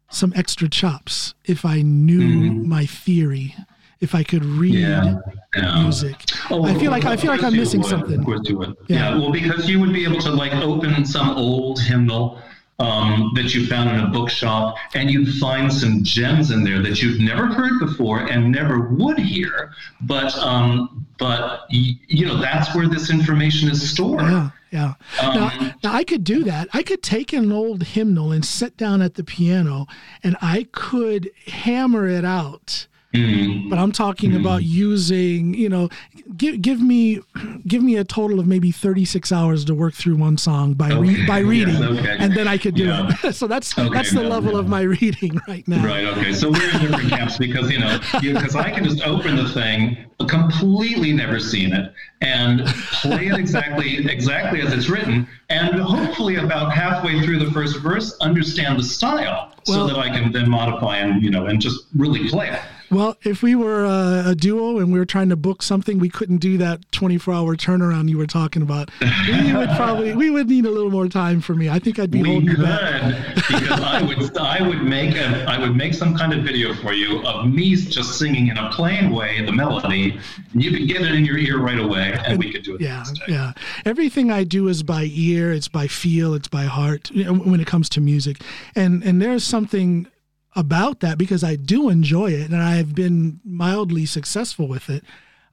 [0.09, 2.69] some extra chops if I knew mm-hmm.
[2.69, 3.55] my theory,
[3.99, 5.19] if I could read yeah,
[5.55, 5.81] yeah.
[5.81, 6.23] music.
[6.49, 8.19] Oh, I feel like I feel like I'm missing would, something.
[8.19, 8.75] Of course you would.
[8.87, 9.11] Yeah.
[9.11, 9.17] yeah.
[9.17, 12.41] well, because you would be able to like open some old hymnal
[12.79, 17.01] um, that you found in a bookshop, and you'd find some gems in there that
[17.01, 19.73] you've never heard before and never would hear.
[20.01, 24.21] But um, but you know that's where this information is stored.
[24.21, 24.93] Yeah, Yeah.
[25.21, 26.69] Um, now, now, I could do that.
[26.73, 29.85] I could take an old hymnal and sit down at the piano
[30.23, 32.87] and I could hammer it out.
[33.13, 33.69] Mm-hmm.
[33.69, 34.41] But I'm talking mm-hmm.
[34.41, 35.89] about using, you know,
[36.37, 37.19] give give me
[37.67, 40.99] give me a total of maybe 36 hours to work through one song by okay.
[40.99, 42.17] re- by reading, yes, okay.
[42.19, 43.11] and then I could do yeah.
[43.23, 43.33] it.
[43.35, 44.59] so that's okay, that's the no, level no.
[44.59, 45.83] of my reading right now.
[45.83, 46.05] Right.
[46.05, 46.33] Okay.
[46.33, 49.97] So we're in different camps because you know because I can just open the thing,
[50.27, 51.91] completely never seen it,
[52.21, 52.63] and
[53.01, 58.15] play it exactly exactly as it's written, and hopefully about halfway through the first verse
[58.21, 61.87] understand the style well, so that I can then modify and you know and just
[61.95, 62.61] really play it.
[62.91, 66.09] Well, if we were a, a, duo and we were trying to book something, we
[66.09, 68.89] couldn't do that 24 hour turnaround you were talking about.
[68.99, 71.69] We would probably we would need a little more time for me.
[71.69, 73.35] I think I'd be we holding could, back.
[73.35, 76.93] because I would I would make a I would make some kind of video for
[76.93, 80.17] you of me just singing in a plain way the melody,
[80.53, 82.81] and you could get it in your ear right away, and we could do it.
[82.81, 83.53] Yeah, yeah.
[83.85, 85.51] Everything I do is by ear.
[85.51, 86.33] It's by feel.
[86.33, 87.11] It's by heart.
[87.13, 88.41] When it comes to music,
[88.75, 90.07] and and there's something
[90.55, 95.03] about that because I do enjoy it and I've been mildly successful with it.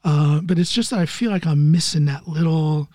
[0.05, 2.89] Uh, but it's just that I feel like I'm missing that little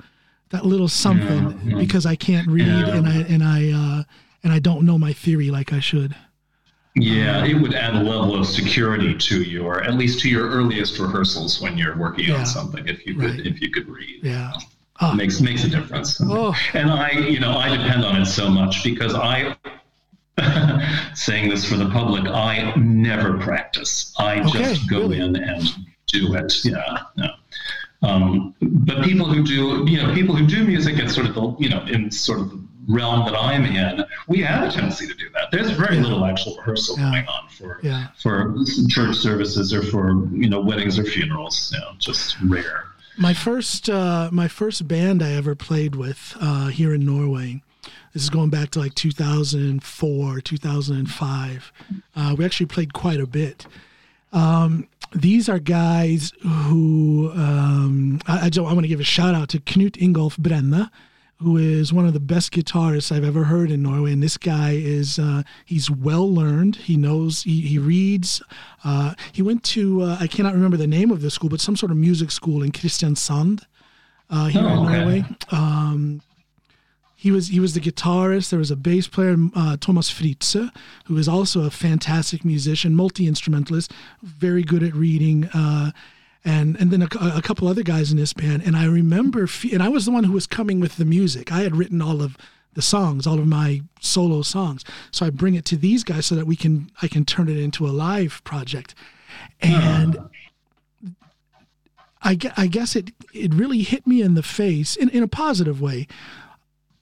[0.50, 2.96] that little something yeah, because I can't read yeah.
[2.96, 4.04] and I and I uh,
[4.44, 6.16] and I don't know my theory like I should.
[6.96, 11.00] Yeah, it would add a level of security to your at least to your earliest
[11.00, 13.46] rehearsals when you're working yeah, on something if you could right.
[13.46, 14.24] if you could read.
[14.24, 14.52] Yeah.
[15.00, 15.14] Oh.
[15.14, 16.22] Makes makes a difference.
[16.24, 16.56] Oh.
[16.74, 19.56] And I, you know, I depend on it so much because I
[21.14, 24.14] saying this for the public, I never practice.
[24.18, 25.20] I okay, just go really?
[25.20, 25.64] in and
[26.08, 26.64] do it.
[26.64, 27.28] Yeah, yeah.
[28.04, 31.56] Um, but people who do, you know, people who do music at sort of the,
[31.60, 35.14] you know, in sort of the realm that I'm in, we have a tendency to
[35.14, 35.52] do that.
[35.52, 36.04] There's very yeah.
[36.04, 37.12] little actual rehearsal yeah.
[37.12, 38.08] going on for yeah.
[38.20, 38.56] for
[38.90, 41.72] church services or for you know weddings or funerals.
[41.74, 42.86] You know, just rare.
[43.18, 47.62] My first uh, my first band I ever played with uh, here in Norway
[48.14, 51.74] this is going back to like 2004, 2005.
[52.16, 53.66] Uh, we actually played quite a bit.
[54.34, 59.50] Um, these are guys who um, I, I, I want to give a shout out
[59.50, 60.90] to Knut Ingolf Brenne,
[61.40, 64.14] who is one of the best guitarists I've ever heard in Norway.
[64.14, 66.78] And this guy is uh, he's well learned.
[66.78, 68.42] He knows he, he reads.
[68.84, 71.76] Uh, he went to uh, I cannot remember the name of the school, but some
[71.76, 73.66] sort of music school in Kristiansand
[74.30, 75.26] uh, here oh, in Norway.
[75.52, 76.22] Um,
[77.22, 78.50] he was he was the guitarist.
[78.50, 80.72] There was a bass player, uh, Thomas Fritze,
[81.06, 85.46] who is also a fantastic musician, multi instrumentalist, very good at reading.
[85.54, 85.92] Uh,
[86.44, 87.08] and and then a,
[87.38, 88.64] a, couple other guys in this band.
[88.66, 91.52] And I remember, and I was the one who was coming with the music.
[91.52, 92.40] I had written all of
[92.74, 94.84] the songs, all of my solo songs.
[95.12, 97.58] So I bring it to these guys so that we can I can turn it
[97.58, 98.96] into a live project.
[99.62, 100.18] And
[102.24, 105.80] I, I guess it it really hit me in the face in, in a positive
[105.80, 106.08] way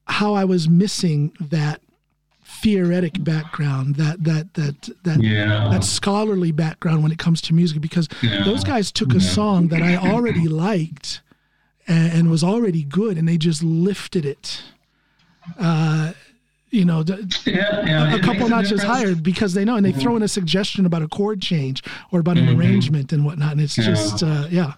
[0.09, 1.81] how I was missing that
[2.61, 5.69] theoretic background, that that that that yeah.
[5.71, 8.43] that scholarly background when it comes to music, because yeah.
[8.43, 11.21] those guys took a song that I already liked
[11.87, 14.61] and, and, was already good, and they just lifted it.
[15.57, 16.13] Uh,
[16.69, 17.03] you know,
[17.45, 20.01] yeah, a, couple notches higher because they know, and they mm-hmm.
[20.01, 22.59] throw in a suggestion about a chord change or about an mm-hmm.
[22.59, 24.73] arrangement and whatnot, and it's just, uh, yeah.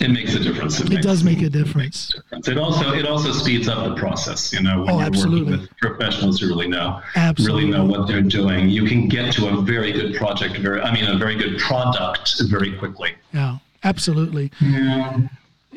[0.00, 0.80] It makes a difference.
[0.80, 2.08] It, it does make a difference.
[2.08, 2.48] difference.
[2.48, 4.52] It also it also speeds up the process.
[4.52, 5.52] You know, when oh, you're absolutely.
[5.52, 7.64] working with professionals who really know absolutely.
[7.64, 10.56] really know what they're doing, you can get to a very good project.
[10.58, 13.14] Very, I mean, a very good product very quickly.
[13.34, 14.52] Yeah, absolutely.
[14.60, 15.20] Yeah.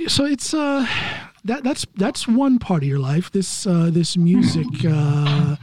[0.08, 0.88] So it's uh,
[1.44, 3.32] that that's that's one part of your life.
[3.32, 4.68] This uh, this music.
[4.88, 5.58] Uh,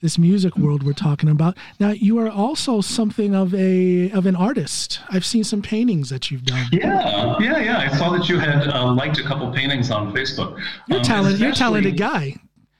[0.00, 1.56] this music world we're talking about.
[1.78, 5.00] Now you are also something of a of an artist.
[5.10, 6.66] I've seen some paintings that you've done.
[6.72, 7.78] Yeah, yeah, yeah.
[7.78, 10.60] I saw that you had uh, liked a couple paintings on Facebook.
[10.88, 11.40] You're um, talented.
[11.40, 12.34] You're talented guy.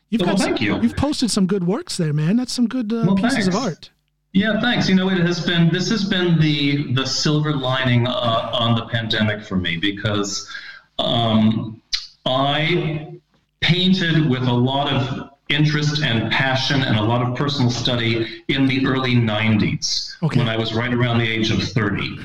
[0.08, 0.80] You've well, got thank some, you.
[0.80, 2.36] You've posted some good works there, man.
[2.36, 3.48] That's some good uh, well, pieces thanks.
[3.48, 3.90] of art.
[4.32, 4.88] Yeah, thanks.
[4.88, 8.86] You know, it has been this has been the the silver lining uh, on the
[8.86, 10.50] pandemic for me because
[10.98, 11.82] um,
[12.24, 13.18] I
[13.60, 18.66] painted with a lot of interest and passion and a lot of personal study in
[18.66, 20.38] the early 90s okay.
[20.38, 22.18] when I was right around the age of 30.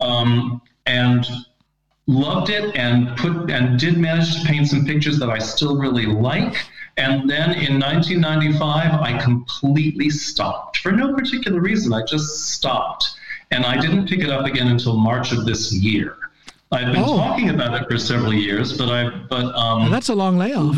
[0.00, 1.26] Um, and
[2.06, 6.06] loved it and put and did manage to paint some pictures that I still really
[6.06, 6.66] like.
[6.96, 11.92] And then in 1995, I completely stopped for no particular reason.
[11.92, 13.06] I just stopped.
[13.50, 16.16] And I didn't pick it up again until March of this year.
[16.72, 17.16] I've been oh.
[17.16, 20.76] talking about it for several years, but I but um, well, that's a long layoff.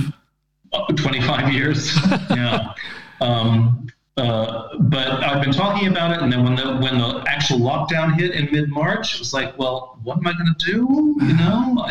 [0.96, 1.96] 25 years.
[2.30, 2.72] yeah.
[3.20, 7.58] Um, uh, but I've been talking about it, and then when the when the actual
[7.58, 11.16] lockdown hit in mid March, it was like, well, what am I going to do?
[11.20, 11.86] You know,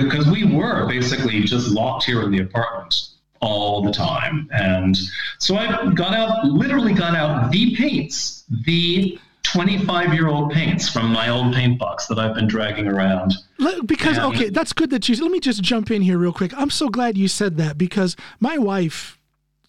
[0.00, 3.08] because we were basically just locked here in the apartment
[3.40, 4.48] all the time.
[4.52, 4.96] And
[5.38, 11.10] so I got out, literally got out the paints, the 25 year old paints from
[11.10, 13.34] my old paint box that I've been dragging around.
[13.84, 16.56] Because, and, okay, that's good that you, let me just jump in here real quick.
[16.56, 19.18] I'm so glad you said that because my wife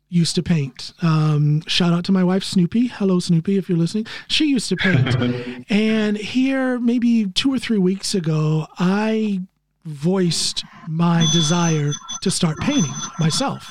[0.09, 0.93] used to paint.
[1.01, 2.87] Um, shout out to my wife, Snoopy.
[2.87, 4.07] Hello, Snoopy, if you're listening.
[4.27, 5.65] She used to paint.
[5.69, 9.41] and here, maybe two or three weeks ago, I
[9.85, 13.67] voiced my desire to start painting myself.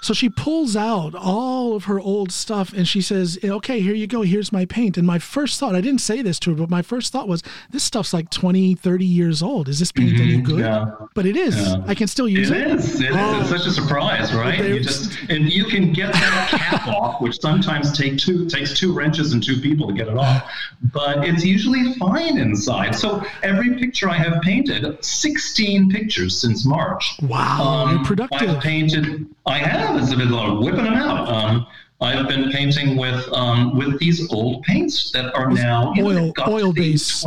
[0.00, 4.06] So she pulls out all of her old stuff and she says, Okay, here you
[4.06, 4.22] go.
[4.22, 4.96] Here's my paint.
[4.96, 7.42] And my first thought, I didn't say this to her, but my first thought was,
[7.70, 9.68] This stuff's like 20, 30 years old.
[9.68, 10.60] Is this paint mm-hmm, any good?
[10.60, 10.94] Yeah.
[11.14, 11.56] But it is.
[11.56, 11.82] Yeah.
[11.86, 12.58] I can still use it.
[12.58, 13.00] It is.
[13.00, 13.40] It oh.
[13.40, 13.50] is.
[13.50, 14.64] It's such a surprise, right?
[14.64, 18.92] You just, and you can get that cap off, which sometimes take two, takes two
[18.92, 20.48] wrenches and two people to get it off.
[20.92, 22.94] But it's usually fine inside.
[22.94, 27.16] So every picture I have painted, 16 pictures since March.
[27.22, 27.62] Wow.
[27.62, 28.48] Um, productive.
[28.48, 30.30] I've painted, I have it's been
[30.60, 31.28] whipping them out.
[31.28, 31.66] Um,
[32.00, 37.26] I've been painting with um, with these old paints that are now oil oil based.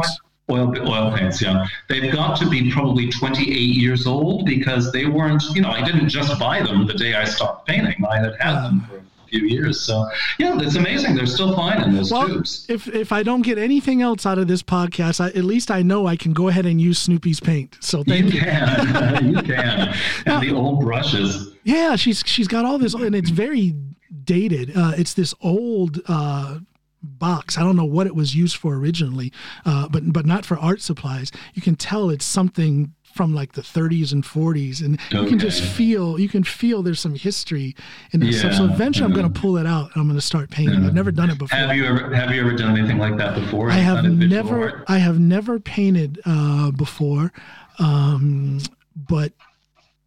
[0.50, 1.66] Oil, oil paints, yeah.
[1.88, 6.10] They've got to be probably 28 years old because they weren't, you know, I didn't
[6.10, 8.04] just buy them the day I stopped painting.
[8.10, 9.80] I had had them for a few years.
[9.80, 10.10] So
[10.40, 11.16] yeah, it's amazing.
[11.16, 12.66] They're still fine in those well, tubes.
[12.68, 15.84] If if I don't get anything else out of this podcast, I, at least I
[15.84, 17.78] know I can go ahead and use Snoopy's paint.
[17.80, 18.42] So thank you.
[18.42, 19.30] You can.
[19.30, 19.96] you can.
[20.26, 21.51] And the old brushes.
[21.64, 23.76] Yeah, she's she's got all this, and it's very
[24.24, 24.76] dated.
[24.76, 26.02] Uh, it's this old.
[26.08, 26.60] Uh,
[27.04, 27.58] box.
[27.58, 29.34] I don't know what it was used for originally,
[29.66, 31.32] uh, but but not for art supplies.
[31.56, 35.22] You can tell it's something from like the 30s and 40s and okay.
[35.22, 37.76] you can just feel you can feel there's some history
[38.12, 40.18] in that yeah, stuff so eventually i'm going to pull it out and i'm going
[40.18, 42.78] to start painting i've never done it before have you ever have you ever done
[42.78, 47.32] anything like that before i have never i have never painted uh, before
[47.80, 48.60] um,
[48.96, 49.34] but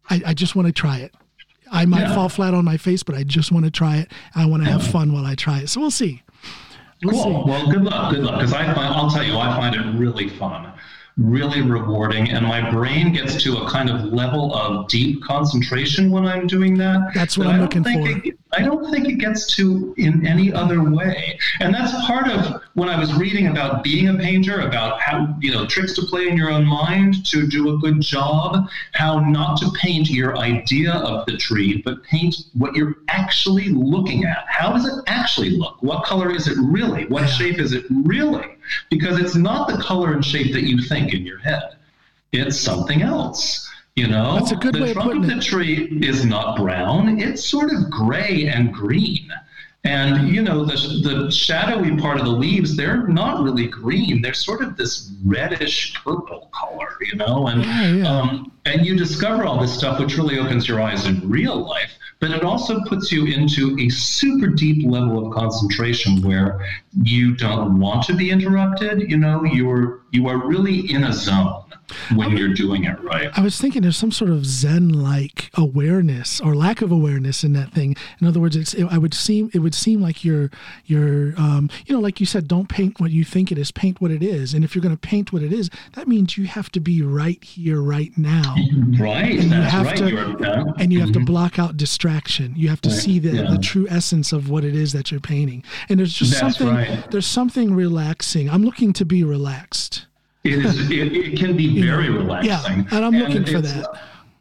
[0.09, 1.13] I, I just want to try it
[1.75, 4.11] i might fall flat on my face but i just want to try it.
[4.33, 5.69] I want to have fun while i try it.
[5.69, 6.23] So we'll see.
[7.03, 7.23] We'll cool.
[7.23, 7.49] see.
[7.49, 8.13] well good luck.
[8.13, 8.35] Good luck.
[8.39, 10.71] Because i find i'll tell you i find it really fun
[11.17, 16.25] really rewarding and my brain gets to a kind of level of deep concentration when
[16.25, 19.93] i'm doing that that's what i'm looking for it, I don't think it gets to
[19.97, 21.37] in any other way.
[21.59, 25.51] And that's part of when I was reading about being a painter, about how, you
[25.51, 29.57] know, tricks to play in your own mind to do a good job, how not
[29.59, 34.45] to paint your idea of the tree, but paint what you're actually looking at.
[34.47, 35.81] How does it actually look?
[35.81, 37.07] What color is it really?
[37.07, 38.54] What shape is it really?
[38.89, 41.75] Because it's not the color and shape that you think in your head,
[42.31, 43.69] it's something else.
[43.95, 47.19] You know, that's a good the way trunk of of the tree is not brown;
[47.19, 49.31] it's sort of gray and green.
[49.85, 54.33] And you know, the the shadowy part of the leaves, they're not really green; they're
[54.33, 56.97] sort of this reddish purple color.
[57.01, 58.07] You know, and yeah, yeah.
[58.07, 61.91] Um, and you discover all this stuff, which really opens your eyes in real life.
[62.19, 66.65] But it also puts you into a super deep level of concentration where
[67.03, 69.11] you don't want to be interrupted.
[69.11, 71.64] You know, you're you are really in a zone
[72.15, 73.29] when you're doing it right.
[73.37, 77.53] I was thinking there's some sort of Zen like awareness or lack of awareness in
[77.53, 77.95] that thing.
[78.19, 80.49] In other words, it's it, I would seem it would seem like you're
[80.85, 84.01] you're um, you know like you said, don't paint what you think it is, paint
[84.01, 84.53] what it is.
[84.53, 87.01] And if you're going to paint what it is, that means you have to be
[87.01, 88.55] right here, right now.
[88.99, 89.39] Right.
[89.39, 89.97] And you have right.
[89.97, 91.19] to and you have mm-hmm.
[91.19, 92.53] to block out distraction.
[92.55, 92.97] You have to right.
[92.97, 93.49] see the yeah.
[93.49, 95.63] the true essence of what it is that you're painting.
[95.89, 97.11] And there's just That's something right.
[97.11, 98.49] there's something relaxing.
[98.49, 100.04] I'm looking to be relaxed.
[100.45, 100.91] It is.
[100.91, 102.79] It, it can be very relaxing.
[102.79, 103.89] Yeah, and I'm looking and for that.
[103.89, 103.97] Uh,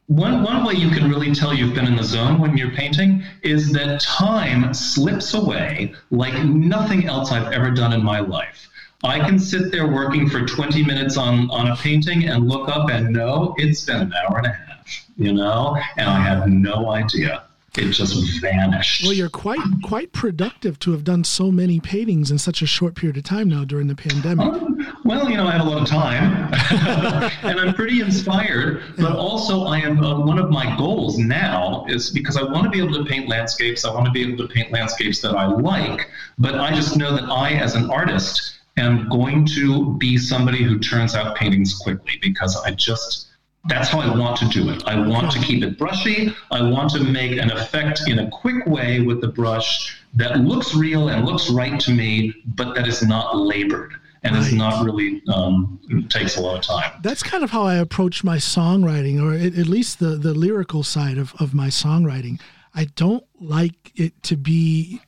[0.09, 3.23] one, one way you can really tell you've been in the zone when you're painting
[3.43, 8.69] is that time slips away like nothing else I've ever done in my life.
[9.03, 12.91] I can sit there working for 20 minutes on, on a painting and look up
[12.91, 14.87] and know it's been an hour and a half,
[15.17, 17.45] you know, and I have no idea
[17.79, 19.05] it just vanished.
[19.05, 22.95] Well, you're quite quite productive to have done so many paintings in such a short
[22.95, 24.47] period of time now during the pandemic.
[24.47, 26.53] Um, well, you know, I have a lot of time,
[27.43, 28.83] and I'm pretty inspired.
[28.97, 32.71] But also, I am uh, one of my goals now is because I want to
[32.71, 33.85] be able to paint landscapes.
[33.85, 36.11] I want to be able to paint landscapes that I like.
[36.39, 40.79] But I just know that I, as an artist, am going to be somebody who
[40.79, 43.29] turns out paintings quickly because I just
[43.67, 44.83] that's how I want to do it.
[44.87, 46.35] I want to keep it brushy.
[46.51, 50.75] I want to make an effect in a quick way with the brush that looks
[50.75, 53.95] real and looks right to me, but that is not labored
[54.25, 54.45] and right.
[54.45, 56.93] it's not really um, it takes a lot of time.
[57.03, 60.83] That's kind of how I approach my songwriting, or at, at least the the lyrical
[60.83, 62.41] side of of my songwriting.
[62.75, 65.01] I don't like it to be,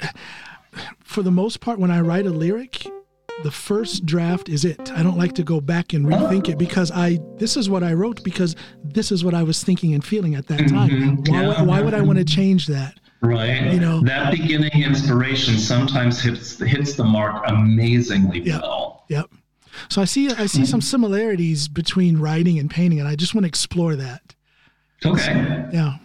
[1.00, 2.86] for the most part, when I write a lyric,
[3.42, 4.90] the first draft is it.
[4.92, 7.92] I don't like to go back and rethink it because I this is what I
[7.92, 10.90] wrote because this is what I was thinking and feeling at that time.
[10.90, 11.28] Mhm.
[11.28, 11.62] Why, Yeah.
[11.62, 12.94] why would I want to change that?
[13.22, 13.72] Right.
[13.72, 18.60] You know- that beginning inspiration sometimes hits hits the mark amazingly Yeah.
[18.60, 19.04] well.
[19.08, 19.26] Yep.
[19.90, 23.44] So I see I see some similarities between writing and painting, and I just want
[23.44, 24.34] to explore that.
[25.04, 25.66] Okay.
[25.72, 25.96] Yeah.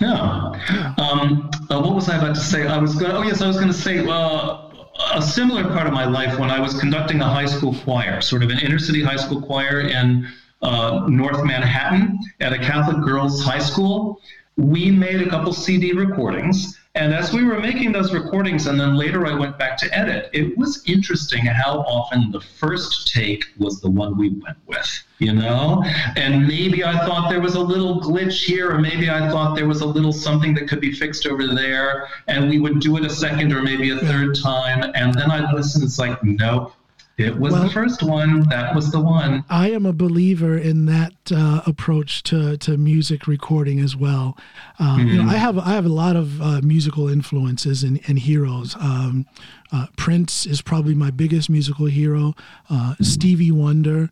[0.00, 0.94] Yeah.
[0.98, 2.66] Um, uh, what was I about to say?
[2.66, 3.12] I was going.
[3.12, 4.69] Oh yes, I was going to say uh,
[5.14, 8.42] a similar part of my life when I was conducting a high school choir, sort
[8.42, 10.28] of an inner city high school choir in
[10.62, 14.20] uh, North Manhattan at a Catholic girls' high school.
[14.56, 18.96] We made a couple CD recordings, and as we were making those recordings, and then
[18.96, 23.80] later I went back to edit, it was interesting how often the first take was
[23.80, 25.84] the one we went with, you know?
[26.16, 29.68] And maybe I thought there was a little glitch here, or maybe I thought there
[29.68, 33.04] was a little something that could be fixed over there, and we would do it
[33.04, 36.72] a second or maybe a third time, and then I'd listen, it's like, nope.
[37.18, 38.48] It was Well- the first one.
[38.48, 39.44] That was the one.
[39.50, 44.38] I am a believer in that uh, approach to, to music recording as well.
[44.78, 48.18] Um, You know, I have I have a lot of uh, musical influences and, and
[48.20, 48.74] heroes.
[48.80, 49.26] Um,
[49.70, 52.34] uh, Prince is probably my biggest musical hero.
[52.70, 54.08] Uh, Stevie Wonder.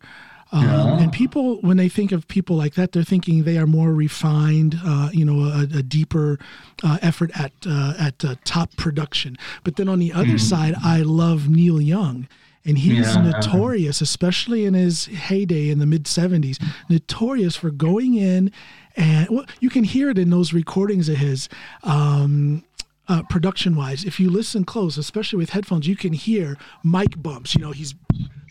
[0.51, 0.99] Um, Yeah.
[1.03, 4.79] And people, when they think of people like that, they're thinking they are more refined,
[4.83, 6.39] uh, you know, a, a deeper
[6.83, 9.37] uh, effort at uh, at uh, top production.
[9.63, 12.27] But then on the other side, I love Neil Young,
[12.65, 13.21] and he's Yeah.
[13.21, 16.57] notorious, especially in his heyday in the mid '70s,
[16.89, 18.51] notorious for going in
[18.97, 21.47] and well, you can hear it in those recordings of his.
[21.83, 22.63] Um,
[23.07, 27.55] uh, production wise, if you listen close, especially with headphones, you can hear mic bumps.
[27.55, 27.95] You know, he's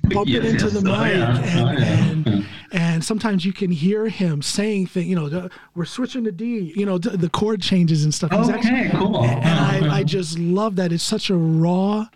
[0.09, 0.73] bumping Yes, into yes.
[0.73, 1.39] the Oh, mic, yeah.
[1.43, 2.05] and, Oh, yeah.
[2.11, 5.07] and and sometimes you can hear him saying things.
[5.09, 6.73] You know, the- we're switching to D.
[6.77, 8.31] You know, the, the chord changes and stuff.
[8.33, 9.25] He's Okay, cool.
[9.25, 10.93] and I, I just love that.
[10.93, 12.07] It's such a raw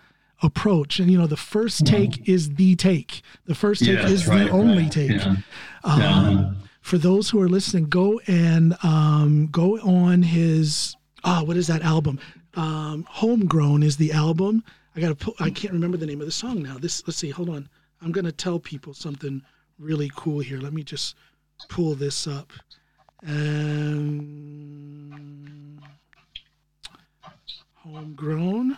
[0.43, 3.23] approach, and you know, the first take is the take.
[3.47, 4.93] The first take Yes, is right, the only right.
[4.93, 5.11] take.
[5.13, 5.37] Yeah.
[5.85, 6.51] Um, Yeah.
[6.81, 11.83] For those who are listening, go and um, go on his ah, what is that
[11.83, 12.19] album?
[12.55, 14.65] Um, Homegrown is the album.
[14.97, 15.41] I gotta put.
[15.41, 16.77] I can't remember the name of the song now.
[16.79, 17.03] This.
[17.07, 17.31] Let's see.
[17.31, 17.69] Hold on.
[18.03, 19.43] I'm gonna tell people something
[19.79, 20.59] really cool here.
[20.59, 21.15] Let me just
[21.69, 22.53] pull this up.
[24.43, 25.79] Um,
[27.75, 28.77] homegrown.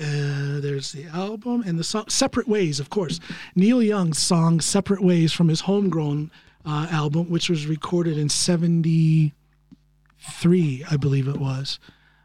[0.00, 3.20] Uh, there's the album and the song Separate Ways, of course.
[3.54, 6.32] Neil Young's song Separate Ways from his Homegrown
[6.66, 9.32] uh, album, which was recorded in 73,
[10.90, 11.78] I believe it was,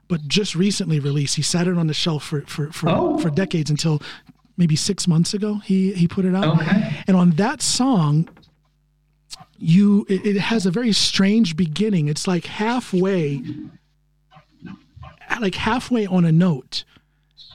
[0.07, 1.35] but just recently released.
[1.35, 3.19] He sat it on the shelf for, for, for, Oh.
[3.19, 4.01] for decades until
[4.59, 6.61] maybe six months ago he, he put it out.
[6.61, 7.03] Okay.
[7.07, 8.29] And on that song,
[9.57, 12.07] you it, it has a very strange beginning.
[12.07, 13.41] It's like halfway,
[15.41, 16.83] like halfway on a note.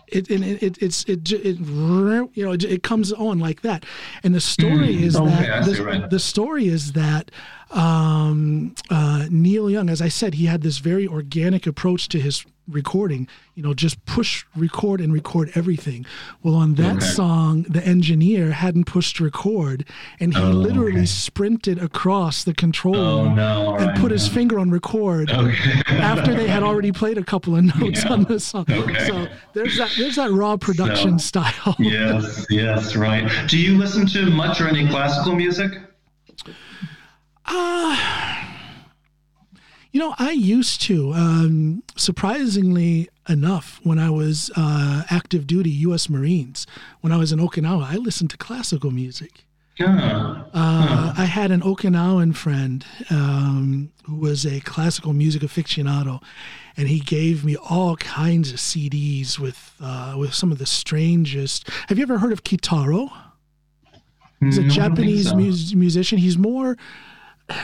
[0.08, 3.86] It and it, it it's it, it you know it, it comes on like that,
[4.22, 6.10] and the story is okay, that the, right.
[6.10, 7.30] the story is that
[7.70, 12.44] um, uh, Neil Young, as I said, he had this very organic approach to his
[12.68, 13.28] recording.
[13.54, 16.06] You know, just push record and record everything.
[16.42, 17.06] Well, on that Okay.
[17.06, 19.84] song, the engineer hadn't pushed record,
[20.18, 21.06] and he Oh, literally okay.
[21.06, 23.76] sprinted across the control Oh room no!
[23.76, 25.82] and right, put his finger on record Okay.
[25.88, 28.12] after they had already played a couple of notes Yeah.
[28.12, 28.66] on the song.
[29.06, 31.76] So there's that there's that raw production So- style.
[31.78, 33.30] yes, yes, right.
[33.48, 35.70] Do you listen to much or any classical music?
[37.46, 37.96] Uh,
[39.94, 41.12] You know, I used to.
[41.14, 46.10] Um, surprisingly enough, when I was uh, active duty U.S.
[46.10, 46.66] Marines,
[47.00, 49.44] when I was in Okinawa, I listened to classical music.
[49.78, 50.42] Yeah.
[50.52, 56.20] Uh, I had an Okinawan friend um, who was a classical music aficionado,
[56.76, 61.68] and he gave me all kinds of CDs with uh, with some of the strangest.
[61.88, 63.12] Have you ever heard of Kitaro?
[64.40, 65.36] He's a No, I don't think Japanese so.
[65.36, 66.18] mus- musician.
[66.18, 66.76] He's more.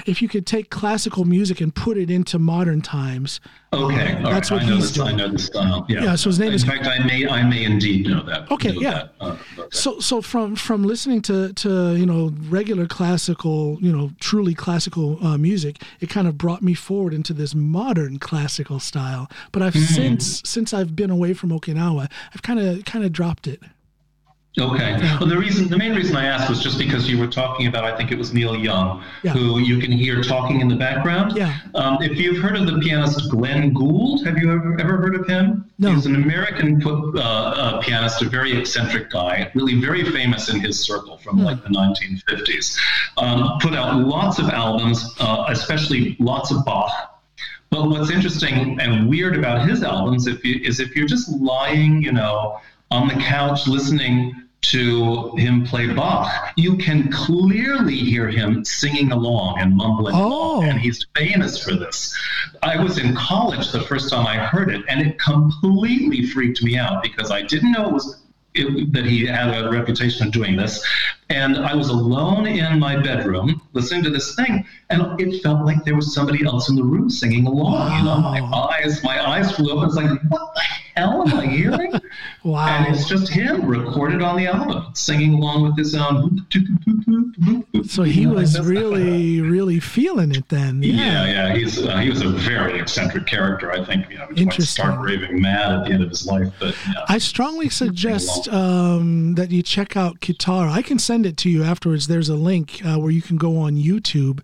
[0.06, 3.40] If you could take classical music and put it into modern times,
[3.72, 5.86] Okay, all That's right, what I know he's the, I know the style.
[5.88, 6.02] Yeah.
[6.02, 8.50] Yeah, so his name In is- fact, I may, I may indeed know that.
[8.50, 8.90] Okay, know yeah.
[8.90, 9.12] that.
[9.20, 9.68] Uh, okay.
[9.70, 15.24] So so from from listening to to you know regular classical you know truly classical
[15.24, 19.30] uh, music, it kind of brought me forward into this modern classical style.
[19.52, 23.46] But I've since since I've been away from Okinawa, I've kind of kind of dropped
[23.46, 23.62] it.
[24.58, 24.98] Okay.
[25.20, 27.84] Well, the reason, the main reason I asked was just because you were talking about,
[27.84, 29.32] I think it was Neil Young, Yeah.
[29.32, 31.34] who you can hear talking in the background.
[31.36, 31.56] Yeah.
[31.76, 35.26] Um, if you've heard of the pianist Glenn Gould, have you ever, ever heard of
[35.28, 35.66] him?
[35.78, 35.92] No.
[35.94, 40.80] He's an American uh, uh, pianist, a very eccentric guy, really very famous in his
[40.80, 41.44] circle from Hmm.
[41.44, 42.76] like the 1950s.
[43.18, 46.90] Um, put out lots of albums, uh, especially lots of Bach.
[47.70, 52.02] But what's interesting and weird about his albums if you, is if you're just lying,
[52.02, 52.58] you know,
[52.90, 59.58] on the couch listening to him play Bach, you can clearly hear him singing along
[59.58, 60.58] and mumbling Oh.
[60.58, 62.14] along, and he's famous for this.
[62.62, 66.76] I was in college the first time I heard it, and it completely freaked me
[66.76, 68.22] out because I didn't know it was
[68.54, 70.84] it, that he had a reputation of doing this.
[71.30, 75.84] And I was alone in my bedroom listening to this thing, and it felt like
[75.84, 77.96] there was somebody else in the room singing along.
[77.98, 79.84] You know, my eyes, my eyes flew open.
[79.86, 80.60] It's like, what the
[80.96, 81.92] hell am I hearing?
[82.42, 82.66] Wow.
[82.68, 86.46] And it's just him recorded on the album, singing along with his own.
[87.86, 90.82] So he was really, really feeling it then.
[90.82, 91.26] Yeah, Yeah.
[91.48, 93.70] yeah, he's uh, he was a very eccentric character.
[93.72, 94.84] I think you know, he was Interesting.
[94.86, 96.50] stark raving mad at the end of his life.
[96.58, 97.04] But yeah.
[97.08, 100.70] I strongly suggest um, that you check out Kitaro.
[100.70, 102.06] I can send it to you afterwards.
[102.06, 104.40] There's a link uh, where you can go on YouTube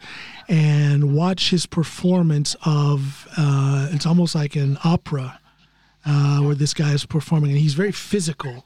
[0.48, 3.26] and watch his performance of.
[3.36, 5.40] Uh, it's almost like an opera
[6.04, 8.65] uh, where this guy is performing, and he's very physical.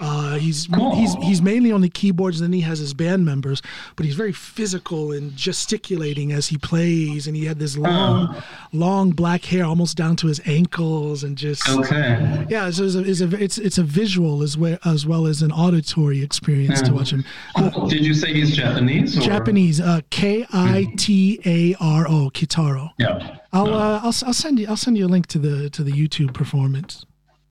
[0.00, 3.62] Uh, he's he's he's mainly on the keyboards, and then he has his band members.
[3.96, 8.40] But he's very physical and gesticulating as he plays, and he had this long,
[8.72, 12.46] long black hair almost down to his ankles, and just okay.
[12.48, 15.42] yeah, so it's a, it's a it's it's a visual as well as well as
[15.42, 17.24] an auditory experience to watch him.
[17.56, 19.18] Uh, Did you say he's Japanese?
[19.18, 19.22] Or?
[19.22, 22.90] Japanese, uh, K I T A R O, Kitaro.
[22.98, 23.38] Yeah.
[23.52, 25.92] I'll uh, I'll I'll send you I'll send you a link to the to the
[25.92, 27.04] YouTube performance.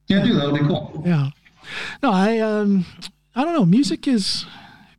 [0.07, 1.03] Yeah, do that'll be cool.
[1.05, 1.31] Yeah,
[2.03, 2.85] no, I um
[3.35, 3.65] I don't know.
[3.65, 4.45] Music is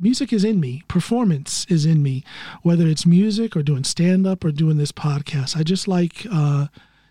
[0.01, 0.83] music is in me.
[0.89, 2.25] Performance is in me.
[2.62, 6.69] Whether it's music or doing stand up or doing this podcast, I just like uh,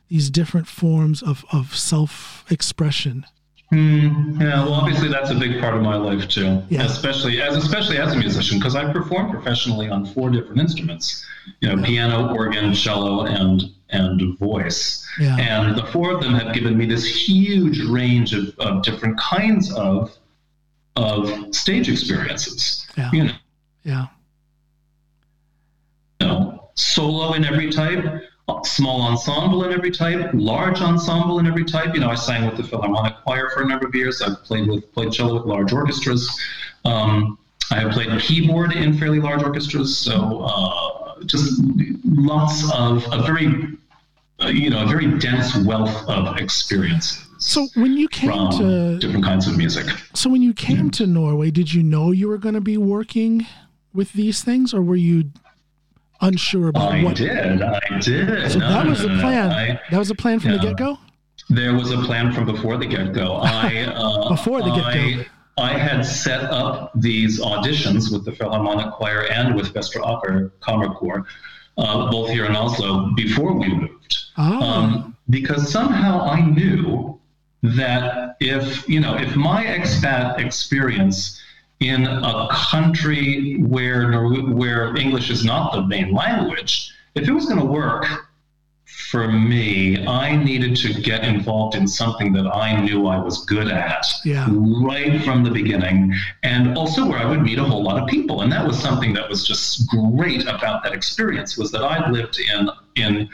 [0.08, 3.26] these different forms of of self expression.
[3.70, 4.39] Hmm.
[4.39, 6.64] yeah, well, obviously that's a big part of my life too.
[6.70, 6.86] Yeah.
[6.86, 11.26] Especially as especially as a musician, because I perform professionally on four different instruments.
[11.60, 15.05] You know, piano, organ, cello, and and voice.
[15.19, 15.38] Yeah.
[15.38, 19.73] And the four of them have given me this huge range of, of different kinds
[19.73, 20.15] of
[20.95, 22.88] of stage experiences.
[22.97, 23.11] Yeah.
[23.11, 23.33] You know,
[23.83, 24.07] Yeah.
[26.21, 28.23] know, solo in every type,
[28.63, 31.93] small ensemble in every type, large ensemble in every type.
[31.93, 34.21] You know, I sang with the Philharmonic Choir for a number of years.
[34.21, 36.27] I've played with played cello with large orchestras.
[36.85, 37.38] Um,
[37.69, 39.97] I have played keyboard in fairly large orchestras.
[39.97, 41.59] So uh, just
[42.05, 43.47] lots of a very,
[44.41, 47.24] uh, you know, a very dense wealth of experiences.
[47.39, 49.86] So when you came from to different kinds of music.
[50.13, 53.45] so when you came to Norway, did you know you were going to be working
[53.93, 55.26] with these things, or were you
[56.22, 57.15] unsure about I what?
[57.15, 57.61] did.
[57.61, 58.51] I did.
[58.51, 59.22] So No, that no, was the no, no.
[59.22, 59.51] plan.
[59.51, 60.97] I- that was the plan from the get go.
[61.49, 63.36] There was a plan from before the get go.
[63.43, 65.22] I uh, Before the get-go.
[65.22, 65.28] I,
[65.58, 71.26] I had set up these auditions with the Philharmonic Choir and with Vestre Aker kammerkor,
[71.78, 74.18] uh, both here in Oslo, before we moved.
[74.38, 77.20] Ah, Um, because somehow I knew
[77.64, 81.41] that if you know if my expat experience
[81.80, 84.12] in a country where
[84.62, 88.26] where English is not the main language, if it was going to work
[89.12, 93.70] for me, I needed to get involved in something that I knew I was good
[93.70, 94.47] at Yeah.
[94.51, 98.41] right from the beginning, and also where I would meet a whole lot of people.
[98.41, 102.38] And that was something that was just great about that experience was that I lived
[102.53, 103.30] in in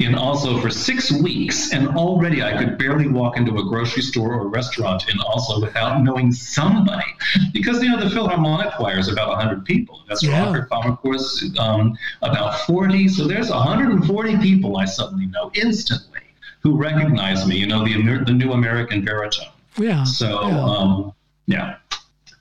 [0.00, 4.34] in Oslo for six weeks, and already I could barely walk into a grocery store
[4.34, 7.06] or restaurant in Oslo without knowing somebody.
[7.52, 10.02] Because you know the Philharmonic Choir is about 100 people.
[10.08, 10.46] That's Yeah.
[10.46, 13.06] Aker kammerkor um, about 40.
[13.08, 16.20] So there's 140 people I suddenly know instantly
[16.60, 17.56] who recognize me.
[17.56, 19.46] You know the Amer- the new American baritone.
[19.78, 20.02] yeah.
[20.02, 20.64] So Yeah.
[20.64, 21.12] um,
[21.46, 21.76] yeah.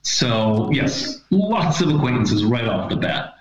[0.02, 3.33] So yes, lots of acquaintances right off the bat.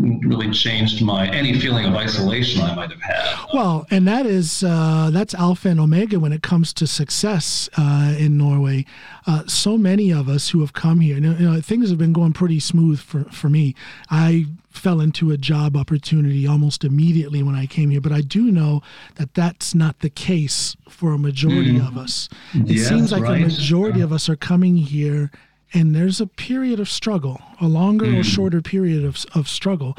[0.00, 3.36] Really changed my any feeling of isolation I might have had.
[3.52, 8.14] Well, and that is uh, that's alpha and omega when it comes to success uh,
[8.18, 8.86] in Norway.
[9.26, 12.32] Uh, so many of us who have come here, you know, things have been going
[12.32, 13.74] pretty smooth for for me.
[14.10, 18.50] I fell into a job opportunity almost immediately when I came here, but I do
[18.50, 18.80] know
[19.16, 22.30] that that's not the case for a majority of us.
[22.54, 23.42] It Yes, seems like right.
[23.42, 25.30] a majority of us are coming here.
[25.72, 29.96] And there's a period of struggle, a longer or shorter period of, of struggle.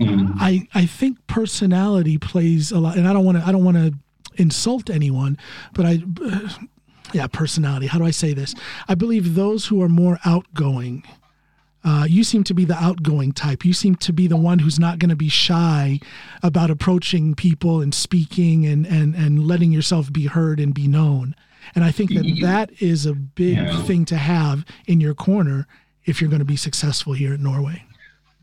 [0.00, 3.76] I I think personality plays a lot, and I don't want to I don't want
[3.76, 3.92] to
[4.36, 5.36] insult anyone,
[5.74, 6.02] but I
[7.12, 7.86] yeah personality.
[7.86, 8.54] How do I say this?
[8.88, 11.04] I believe those who are more outgoing.
[11.82, 13.64] Uh, you seem to be the outgoing type.
[13.64, 15.98] You seem to be the one who's not going to be shy
[16.42, 21.34] about approaching people and speaking and, and, and letting yourself be heard and be known.
[21.74, 25.66] And I think that that is a big thing to have in your corner
[26.04, 27.84] if you're going to be successful here in Norway.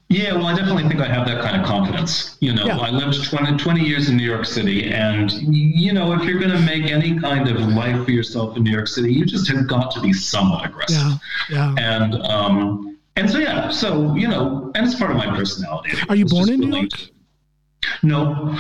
[0.10, 2.38] Yeah, well, I definitely think I have that kind of confidence.
[2.40, 2.78] You know, Yeah.
[2.78, 6.52] I lived 20, 20 years in New York City, and, you know, if you're going
[6.54, 9.68] to make any kind of life for yourself in New York City, you just have
[9.68, 11.20] got to be somewhat aggressive.
[11.50, 12.04] Yeah, yeah.
[12.04, 15.92] And, um, and so, yeah, so, you know, and it's part of my personality.
[16.08, 16.92] Are you born in New York?
[18.04, 18.58] No.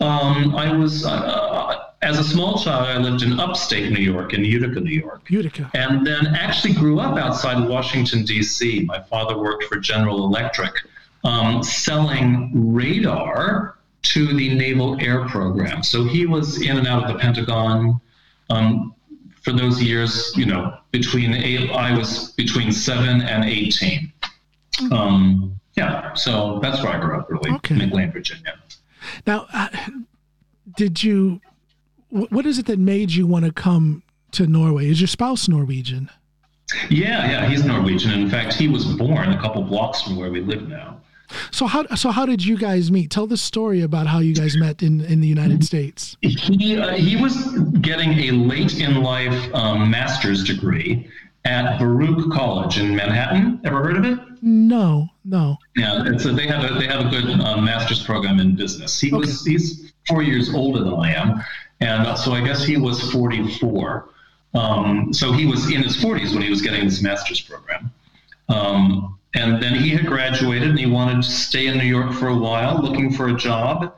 [0.00, 4.44] Um, I was, uh, as a small child, I lived in upstate New York, in
[4.44, 5.22] Utica, New York.
[5.28, 5.70] Utica.
[5.74, 8.84] And then actually grew up outside Washington, D.C.
[8.84, 10.74] My father worked for General Electric,
[11.24, 15.82] um, selling radar to the Naval Air Program.
[15.82, 18.00] So he was in and out of the Pentagon
[18.50, 18.94] um,
[19.40, 24.12] for those years, you know, between eight, I was between seven and 18.
[24.90, 27.74] Um, yeah, so that's where I grew up, really, Okay.
[27.74, 28.54] McLean, Virginia.
[29.26, 29.68] Now, uh,
[30.76, 31.40] did you?
[32.14, 34.02] Wh- What is it that made you want to come
[34.32, 34.88] to Norway?
[34.88, 36.10] Is your spouse Norwegian?
[36.90, 38.12] Yeah, yeah, he's Norwegian.
[38.12, 41.00] In fact, he was born a couple blocks from where we live now.
[41.50, 43.10] So how so how did you guys meet?
[43.10, 46.16] Tell the story about how you guys met in in the United States.
[46.20, 47.34] He uh, he was
[47.80, 51.08] getting a late in life um, master's degree
[51.44, 53.60] at Baruch College in Manhattan.
[53.64, 54.18] Ever heard of it?
[54.42, 55.56] No, no.
[55.76, 59.00] Yeah, it's a, they have a they have a good uh, master's program in business.
[59.00, 61.42] He was he's four years older than I am,
[61.84, 64.08] and uh, so I guess he was forty four.
[64.54, 67.92] Um, so he was in his forties when he was getting this master's program.
[68.48, 72.28] Um, and then he had graduated and he wanted to stay in New York for
[72.28, 73.94] a while, looking for a job.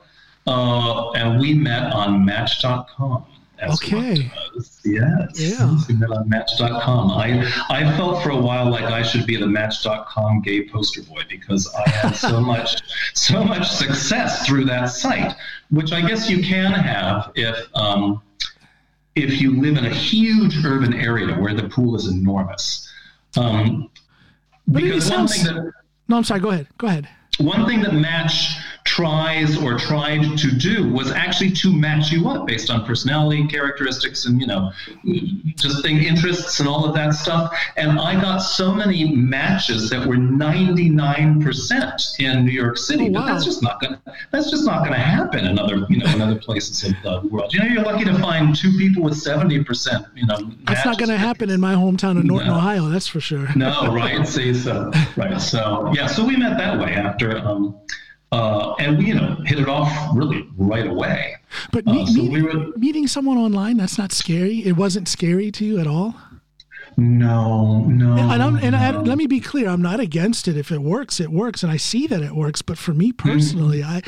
[0.46, 3.26] Uh, and we met on Match.com.
[3.58, 4.30] as Okay.
[4.84, 5.30] Yes.
[5.40, 5.76] Yeah.
[5.88, 7.10] We met on Match.com.
[7.10, 11.22] I, I felt for a while like I should be the Match.com gay poster boy
[11.28, 12.80] because I had so much
[13.14, 15.34] so much success through that site,
[15.70, 18.22] which I guess you can have if um,
[19.14, 22.88] if you live in a huge urban area where the pool is enormous.
[23.36, 23.90] Um,
[24.68, 25.72] But it because one sounds- thing that
[26.08, 26.40] No, I'm sorry.
[26.40, 26.68] Go ahead.
[26.78, 27.08] Go ahead.
[27.38, 28.56] one thing that Match
[28.86, 34.24] tries or tried to do was actually to match you up based on personality characteristics
[34.26, 34.70] and you know
[35.56, 40.06] just thing interests and all of that stuff and i got so many matches that
[40.06, 44.00] were 99% in new york city Oh, but that's just not gonna
[44.32, 47.52] that's just not gonna happen in other you know in other places of the world
[47.52, 51.08] you know you're lucky to find two people with 70% you know That's not going
[51.10, 52.56] to happen in my hometown of Norton, No.
[52.56, 52.88] Ohio.
[52.88, 53.48] That's for sure.
[53.56, 54.26] No, right.
[54.26, 55.40] See, so right.
[55.40, 57.76] So yeah, so we met that way after, um,
[58.32, 61.36] uh, and we you know hit it off really right away.
[61.72, 64.58] But Uh, so meeting, we were- meeting someone online, that's not scary.
[64.66, 66.14] It wasn't scary to you at all.
[66.98, 68.16] No, no.
[68.16, 70.56] And, I'm, and I, let me be clear, I'm not against it.
[70.56, 72.62] If it works, it works, and I see that it works.
[72.62, 74.00] But for me personally, I,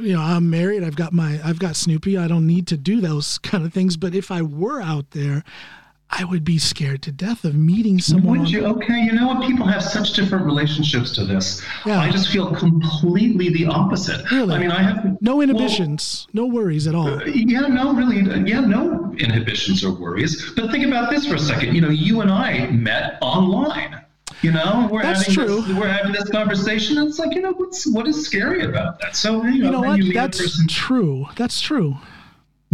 [0.00, 0.84] you know, I'm married.
[0.84, 2.16] I've got my, I've got Snoopy.
[2.16, 3.96] I don't need to do those kind of things.
[3.98, 5.44] But if I were out there,
[6.14, 8.40] I would be scared to death of meeting someone.
[8.40, 8.66] Would you?
[8.66, 9.46] Okay, you know what?
[9.46, 11.62] People have such different relationships to this.
[11.86, 12.00] Yeah.
[12.00, 14.30] I just feel completely the opposite.
[14.30, 14.54] Really?
[14.54, 17.08] I mean, I have no well, inhibitions, no worries at all.
[17.08, 20.52] Uh, yeah, no, really, yeah, no inhibitions or worries.
[20.54, 21.74] But think about this for a second.
[21.74, 23.98] You know, you and I met online.
[24.42, 25.62] You know, we're That's having true.
[25.62, 26.98] This, we're having this conversation.
[26.98, 29.16] And it's like, you know, what's what is scary about that?
[29.16, 29.98] So you know, You know what?
[29.98, 30.66] you meet That's a person.
[30.68, 31.26] true.
[31.36, 31.96] That's true.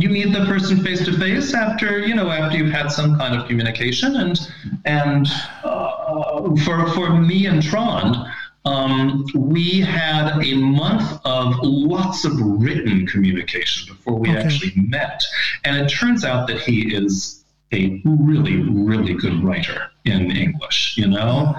[0.00, 3.34] You meet the person face to face after you know after you've had some kind
[3.34, 4.38] of communication, and
[4.84, 5.26] and
[5.64, 8.16] uh, for for me and Trond.
[8.64, 14.40] Um, we had a month of lots of written communication before we Okay.
[14.42, 15.24] actually met.
[15.64, 21.06] And it turns out that he is a really, really good writer in English, you
[21.06, 21.54] know?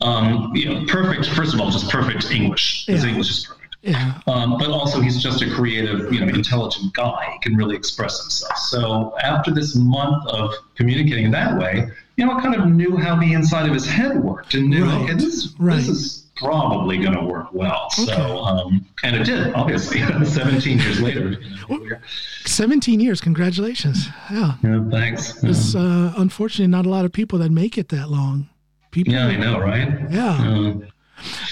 [0.00, 2.86] Um, you know, perfect, first of all, just perfect English.
[2.86, 3.10] His Yeah.
[3.10, 3.53] English is perfect.
[3.84, 4.18] Yeah.
[4.26, 7.30] Um, but also, he's just a creative, you know, intelligent guy.
[7.34, 8.56] He can really express himself.
[8.58, 13.14] So after this month of communicating that way, you know, I kind of knew how
[13.20, 15.02] the inside of his head worked and knew, Right.
[15.02, 15.76] okay, this, Right.
[15.76, 17.88] this is probably going to work well.
[17.98, 18.06] Okay.
[18.06, 21.32] So, um, and it did, obviously, 17 years later.
[21.32, 22.02] you know, here we are.
[22.46, 23.20] 17 years.
[23.20, 24.08] Congratulations.
[24.30, 24.54] Yeah.
[24.62, 25.42] Yeah, thanks.
[25.42, 25.50] Yeah.
[25.50, 28.48] It's uh, unfortunately not a lot of people that make it that long.
[28.92, 29.12] People.
[29.12, 30.10] Yeah, I know, right?
[30.10, 30.28] Yeah.
[30.38, 30.84] Um,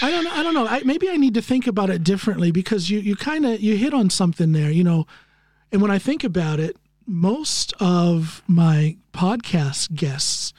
[0.01, 0.27] I don't.
[0.27, 0.67] I don't know.
[0.67, 3.77] I, maybe I need to think about it differently because you you kind of you
[3.77, 4.71] hit on something there.
[4.71, 5.07] You know,
[5.71, 10.53] and when I think about it, most of my podcast guests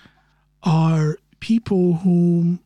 [0.64, 2.62] are people whom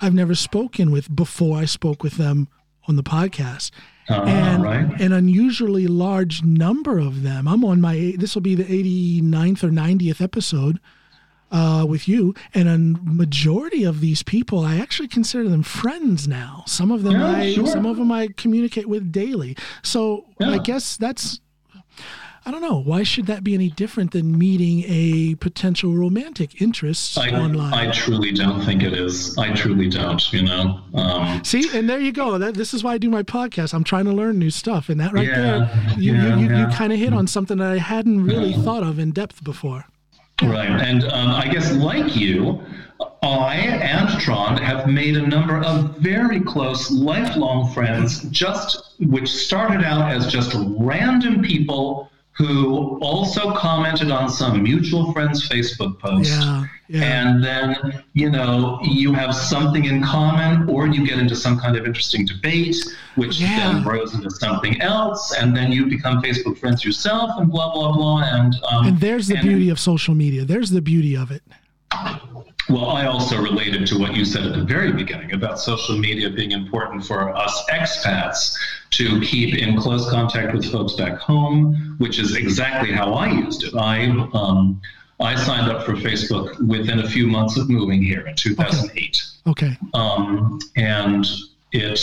[0.00, 2.48] I've never spoken with before I spoke with them
[2.88, 3.70] on the podcast.
[4.08, 5.00] uh, and right?
[5.00, 7.48] an unusually large number of them.
[7.48, 10.78] I'm on my this will be the 89th or 90th episode
[11.50, 16.64] uh, with you, and a majority of these people I actually consider them friends now.
[16.66, 17.66] Some of them Yeah, I sure.
[17.66, 19.56] some of them I communicate with daily.
[19.82, 21.40] So I guess that's.
[22.48, 22.78] I don't know.
[22.80, 27.74] Why should that be any different than meeting a potential romantic interest I, online?
[27.74, 29.36] I truly don't think it is.
[29.36, 30.32] I truly don't.
[30.32, 30.80] You know.
[30.94, 32.38] Um, See, and there you go.
[32.38, 33.74] That, this is why I do my podcast.
[33.74, 36.50] I'm trying to learn new stuff, and that right Yeah, there, you yeah, you, you,
[36.54, 36.70] yeah.
[36.70, 39.86] you kind of hit on something that I hadn't really thought of in depth before.
[40.42, 40.68] Right.
[40.68, 42.60] And um, I guess, like you,
[43.22, 49.82] I and Trond have made a number of very close, lifelong friends, just which started
[49.82, 56.30] out as just random people who also commented on some mutual friend's Facebook post.
[56.30, 57.02] Yeah, yeah.
[57.02, 61.76] And then, you know, you have something in common, or you get into some kind
[61.76, 62.76] of interesting debate,
[63.14, 63.72] which Yeah.
[63.72, 67.92] then grows into something else, and then you become Facebook friends yourself, and blah, blah,
[67.92, 68.22] blah.
[68.24, 70.44] And, um, And there's the and- beauty of social media.
[70.44, 71.42] There's the beauty of it.
[72.68, 76.30] Well, I also related to what you said at the very beginning about social media
[76.30, 78.54] being important for us expats
[78.90, 83.62] to keep in close contact with folks back home, which is exactly how I used
[83.64, 83.74] it.
[83.74, 84.80] I um,
[85.20, 89.76] I signed up for Facebook within a few months of moving here in 2008, Okay.
[89.94, 91.26] um, and
[91.72, 92.00] it.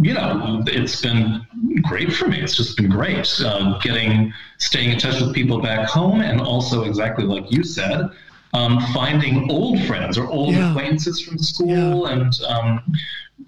[0.00, 1.46] You know, it's been
[1.82, 2.40] great for me.
[2.40, 6.82] It's just been great uh, getting, staying in touch with people back home, and also
[6.82, 8.10] exactly like you said,
[8.52, 10.70] um, finding old friends or old Yeah.
[10.70, 12.80] acquaintances from school and um,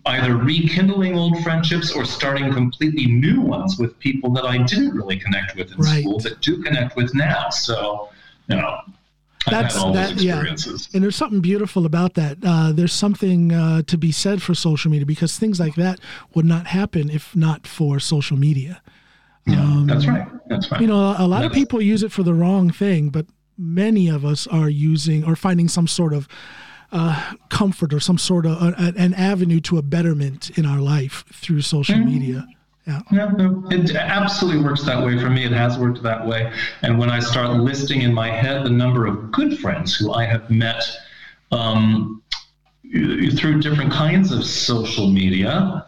[0.07, 5.19] either rekindling old friendships or starting completely new ones with people that I didn't really
[5.19, 6.01] connect with in Right.
[6.03, 7.51] school that do connect with now.
[7.51, 8.09] So,
[8.49, 8.79] you know,
[9.47, 10.35] I've That's- had all that- yeah.
[10.35, 10.89] experiences.
[10.95, 12.39] And there's something beautiful about that.
[12.45, 15.99] Uh, there's something uh, to be said for social media because things like that
[16.35, 18.81] would not happen if not for social media.
[19.45, 20.29] Yeah, that's right.
[20.49, 20.79] That's right.
[20.79, 23.27] Um, You know, a lot of people use it for the wrong thing, but
[23.63, 26.27] many of us are using or finding some sort of
[26.91, 31.25] uh, comfort or some sort of uh, an avenue to a betterment in our life
[31.33, 32.05] through social Mm-hmm.
[32.07, 32.47] media.
[32.87, 33.01] Yeah.
[33.13, 35.45] No, it absolutely works that way for me.
[35.45, 36.53] It has worked that way.
[36.83, 40.25] And when I start listing in my head the number of good friends who I
[40.25, 40.83] have met
[41.53, 42.21] um,
[42.91, 45.87] through different kinds of social media,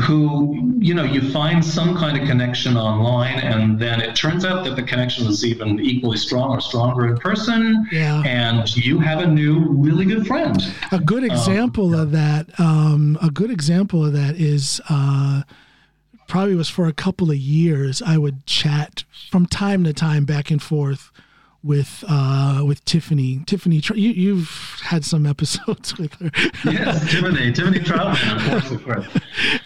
[0.00, 4.62] who, you know, you find some kind of connection online, and then it turns out
[4.64, 8.22] that the connection is even equally strong or stronger in person, Yeah.
[8.26, 10.62] and you have a new, really good friend.
[10.92, 15.42] A good example of that, um, a good example of that is uh,
[16.28, 18.02] probably was for a couple of years.
[18.02, 21.10] I would chat from time to time back and forth
[21.66, 23.42] with uh, with Tiffany.
[23.46, 24.48] Tiffany, you, you've
[24.82, 26.30] had some episodes with her,
[26.64, 29.06] Yes, Tiffany, Tiffany Troutman, of course, of course.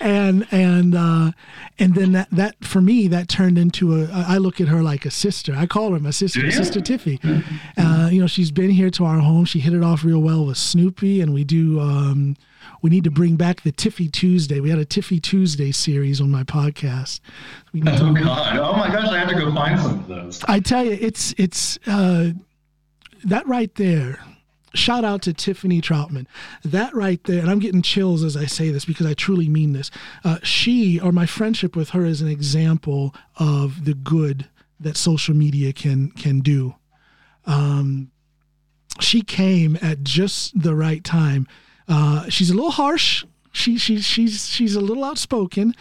[0.01, 1.32] and and uh,
[1.78, 4.09] and then that that for me that turned into a.
[4.11, 5.55] I look at her like a sister.
[5.57, 6.51] I call her my sister, you?
[6.51, 7.20] Sister Tiffy.
[7.76, 9.44] Uh, you know, she's been here to our home.
[9.44, 11.80] She hit it off real well with Snoopy, and we do.
[11.80, 12.36] Um,
[12.82, 14.60] we need to bring back the Tiffy Tuesday.
[14.60, 17.20] We had a Tiffy Tuesday series on my podcast.
[17.72, 18.56] We need Oh to, God!
[18.56, 19.08] Oh my gosh!
[19.08, 20.42] I have to go find some of those.
[20.44, 22.30] I tell you, it's it's uh,
[23.24, 24.20] that right there.
[24.72, 26.26] Shout out to Tiffany Troutman.
[26.64, 29.72] That right there, and I'm getting chills as I say this because I truly mean
[29.72, 29.90] this.
[30.22, 34.48] Uh, she or my friendship with her is an example of the good
[34.78, 36.76] that social media can can do.
[37.46, 38.12] Um,
[39.00, 41.48] she came at just the right time.
[41.91, 43.24] Uh, she's a little harsh.
[43.53, 45.74] She she she's she's a little outspoken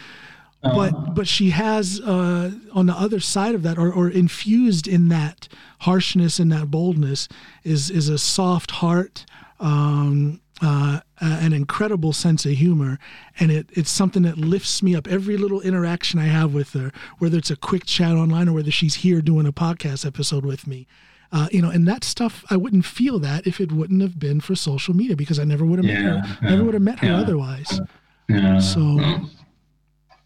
[0.62, 5.08] but but she has uh, on the other side of that or, or infused in
[5.08, 5.48] that
[5.80, 7.28] harshness and that boldness
[7.64, 9.24] is is a soft heart
[9.58, 12.98] um, uh, an incredible sense of humor.
[13.38, 15.08] And it, it's something that lifts me up.
[15.08, 18.70] Every little interaction i have with her whether it's a quick chat online or whether
[18.70, 20.86] she's here doing a podcast episode with me
[21.32, 24.40] uh, you know and that stuff i wouldn't feel that if it wouldn't have been
[24.40, 26.98] for social media because i never would have met her yeah, never would have met
[26.98, 27.16] her yeah.
[27.20, 27.80] otherwise
[28.28, 28.58] Yeah.
[28.58, 28.98] so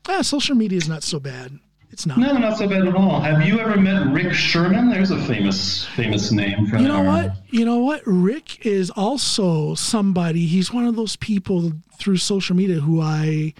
[0.08, 1.58] yeah, social media is not so bad.
[1.90, 2.18] It's not.
[2.18, 3.20] No, not so bad at all.
[3.20, 4.90] Have you ever met Rick Sherman?
[4.90, 7.36] There's a famous famous name from You know our- what?
[7.50, 8.02] You know what?
[8.04, 10.44] Rick is also somebody.
[10.46, 13.54] He's one of those people through social media who I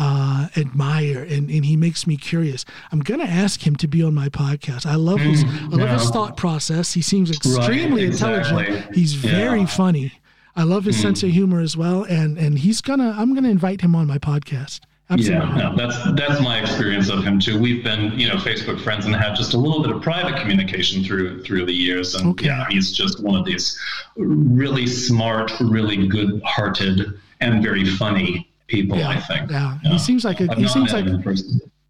[0.00, 2.64] uh, admire, and, and he makes me curious.
[2.90, 4.86] I'm gonna ask him to be on my podcast.
[4.86, 6.94] I love his I love his thought process.
[6.94, 8.64] He seems extremely exactly.
[8.66, 8.94] intelligent.
[8.96, 9.66] He's very Yeah.
[9.66, 10.12] funny.
[10.56, 13.14] I love his sense of humor as well, and and he's gonna.
[13.16, 14.80] I'm gonna invite him on my podcast.
[15.10, 15.48] Absolutely.
[15.48, 17.58] Yeah, no, that's that's my experience of him too.
[17.58, 21.02] We've been, you know, Facebook friends and had just a little bit of private communication
[21.04, 22.14] through through the years.
[22.14, 22.46] And Okay.
[22.46, 23.76] yeah, he's just one of these
[24.16, 28.96] really smart, really good-hearted, and very funny people.
[28.96, 29.50] Yeah, I think.
[29.50, 29.78] yeah.
[29.82, 31.06] He seems like a- I've he seems like-.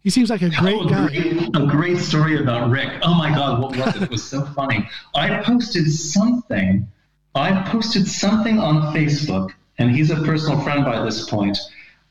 [0.03, 1.07] He seems like a great Oh, a guy.
[1.07, 2.89] Great, a great story about Rick.
[3.03, 4.01] Oh my God, what was it?
[4.03, 4.89] It was so funny.
[5.15, 6.87] I posted something.
[7.35, 11.57] I posted something on Facebook, and he's a personal friend by this point.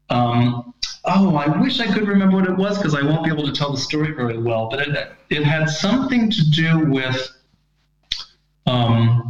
[0.09, 0.73] um,
[1.05, 3.53] oh, I wish I could remember what it was because I won't be able to
[3.53, 4.69] tell the story very well.
[4.71, 7.19] But it it had something to do with
[8.67, 9.30] um,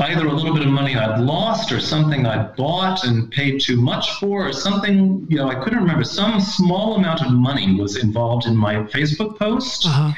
[0.00, 3.80] either a little bit of money I'd lost or something I'd bought and paid too
[3.80, 6.04] much for or something, you know, I couldn't remember.
[6.04, 9.86] Some small amount of money was involved in my Facebook post.
[9.86, 10.12] Uh-huh.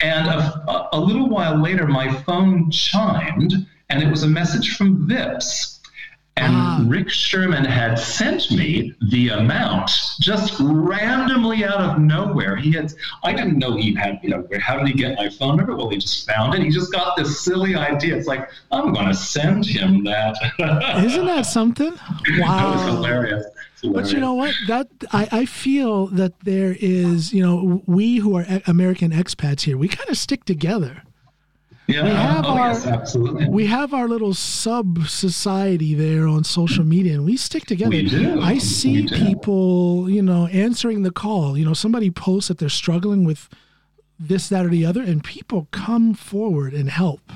[0.00, 5.06] And a, a little while later, my phone chimed and it was a message from
[5.06, 5.71] Vipps.
[6.36, 6.82] And ah.
[6.86, 12.56] Rick Sherman had sent me the amount just randomly out of nowhere.
[12.56, 15.56] He had, I didn't know he had, you know, how did he get my phone
[15.58, 15.76] number?
[15.76, 16.62] Well, he just found it.
[16.62, 18.16] He just got this silly idea.
[18.16, 20.36] It's like, I'm going to send him that.
[21.04, 21.92] Isn't that something?
[22.38, 22.70] Wow.
[22.70, 23.44] that was hilarious.
[23.84, 24.54] But you know what?
[24.68, 29.76] That I, I feel that there is, you know, we who are American expats here,
[29.76, 31.02] we kind of stick together.
[31.92, 33.48] Yeah, we have oh, our yes, absolutely.
[33.48, 37.90] we have our little sub society there on social media, and we stick together.
[37.90, 38.40] We do.
[38.40, 39.16] I see do.
[39.16, 41.56] people, you know, answering the call.
[41.58, 43.48] You know, somebody posts that they're struggling with
[44.18, 47.32] this, that, or the other, and people come forward and help,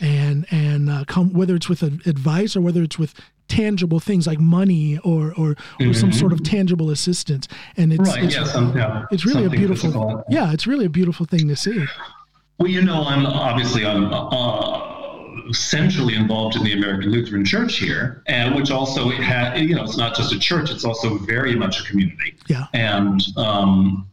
[0.00, 3.14] and and uh, come whether it's with advice or whether it's with
[3.48, 5.92] tangible things like money or or, or mm-hmm.
[5.92, 9.50] some sort of tangible assistance and it's right, it's, yeah, some, yeah, it's really a
[9.50, 10.24] beautiful physical.
[10.30, 11.84] yeah it's really a beautiful thing to see
[12.58, 18.22] well, you know, I'm obviously I'm uh, centrally involved in the American Lutheran Church here,
[18.26, 21.54] and which also it had, you know, it's not just a church; it's also very
[21.56, 22.36] much a community.
[22.46, 22.66] Yeah.
[22.72, 24.08] And um,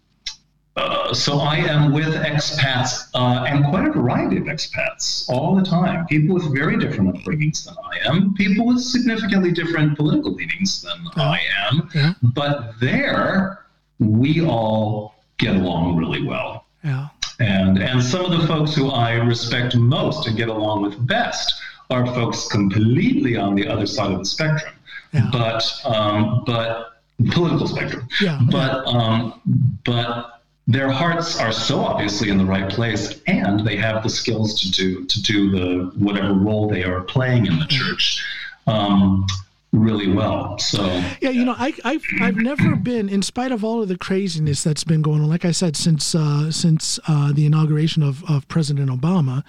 [0.75, 5.63] uh, so I am with expats uh, and quite a variety of expats all the
[5.63, 6.07] time.
[6.07, 8.33] People with very different upbringings than I am.
[8.35, 11.89] People with significantly different political leanings than I am.
[11.93, 12.13] Yeah.
[12.23, 13.65] But there,
[13.99, 16.65] we all get along really well.
[16.83, 17.09] Yeah.
[17.41, 21.53] And, and some of the folks who I respect most and get along with best
[21.89, 24.73] are folks completely on the other side of the spectrum.
[25.11, 25.27] Yeah.
[25.31, 28.07] But, um, but political spectrum.
[28.21, 28.39] Yeah.
[28.51, 29.41] But, um,
[29.83, 34.61] but their hearts are so obviously in the right place and they have the skills
[34.61, 38.23] to do, to do the, whatever role they are playing in the church.
[38.67, 39.25] Um,
[39.71, 40.57] really well.
[40.59, 40.85] So
[41.21, 44.63] yeah, you know, I, I've I've never been, in spite of all of the craziness
[44.63, 45.29] that's been going on.
[45.29, 49.43] Like I said, since uh, since uh, the inauguration of of President Obama.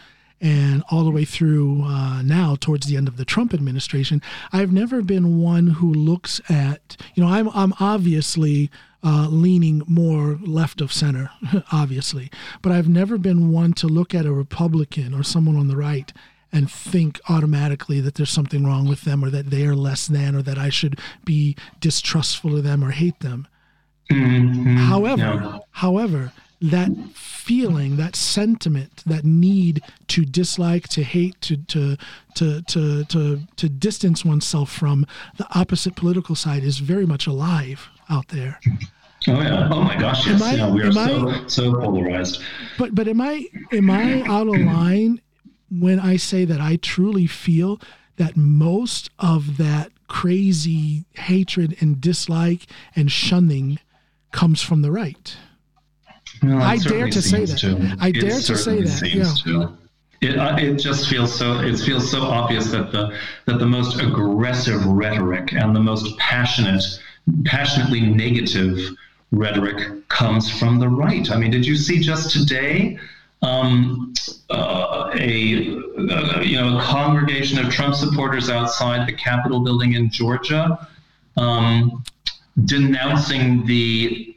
[0.45, 4.21] And all the way through uh, now, towards the end of the Trump administration,
[4.53, 8.69] I've never been one who looks at, you know, I'm I'm obviously
[9.05, 11.31] uh, leaning more left of center,
[11.73, 12.29] obviously.
[12.61, 16.13] But I've never been one to look at a Republican or someone on the right
[16.53, 20.35] and think automatically that there's something wrong with them or that they are less than
[20.37, 23.49] or that I should be distrustful of them or hate them.
[24.11, 24.77] Mm-hmm.
[24.77, 25.59] However, yeah.
[25.71, 31.97] however, that feeling, that sentiment, that need to dislike, to hate, to to
[32.35, 35.07] to to to, to distance oneself from
[35.39, 38.61] the opposite political side is very much alive out there.
[39.29, 39.69] Oh yeah!
[39.71, 40.27] Oh my gosh!
[40.27, 42.43] Yes, I, yeah, we are so I, so polarized.
[42.79, 45.21] But but am I am I out of line
[45.81, 47.81] when I say that I truly feel
[48.17, 53.79] that most of that crazy hatred and dislike and shunning
[54.31, 55.37] comes from the right.
[56.43, 57.59] Well, I dare to say that.
[57.59, 57.97] To.
[58.01, 59.11] I dare to say that.
[59.15, 59.33] Yeah.
[59.45, 59.79] To.
[60.21, 63.17] It, uh, it just feels so it feels so obvious that the
[63.47, 66.85] that the most aggressive rhetoric and the most passionate
[67.45, 68.79] passionately negative
[69.31, 71.31] rhetoric comes from the right.
[71.31, 72.99] I mean, did you see just today
[73.43, 74.15] um,
[74.51, 75.77] uh, a,
[76.11, 80.89] uh, you know a congregation of Trump supporters outside the Capitol building in Georgia,
[81.37, 82.05] um,
[82.65, 84.37] denouncing the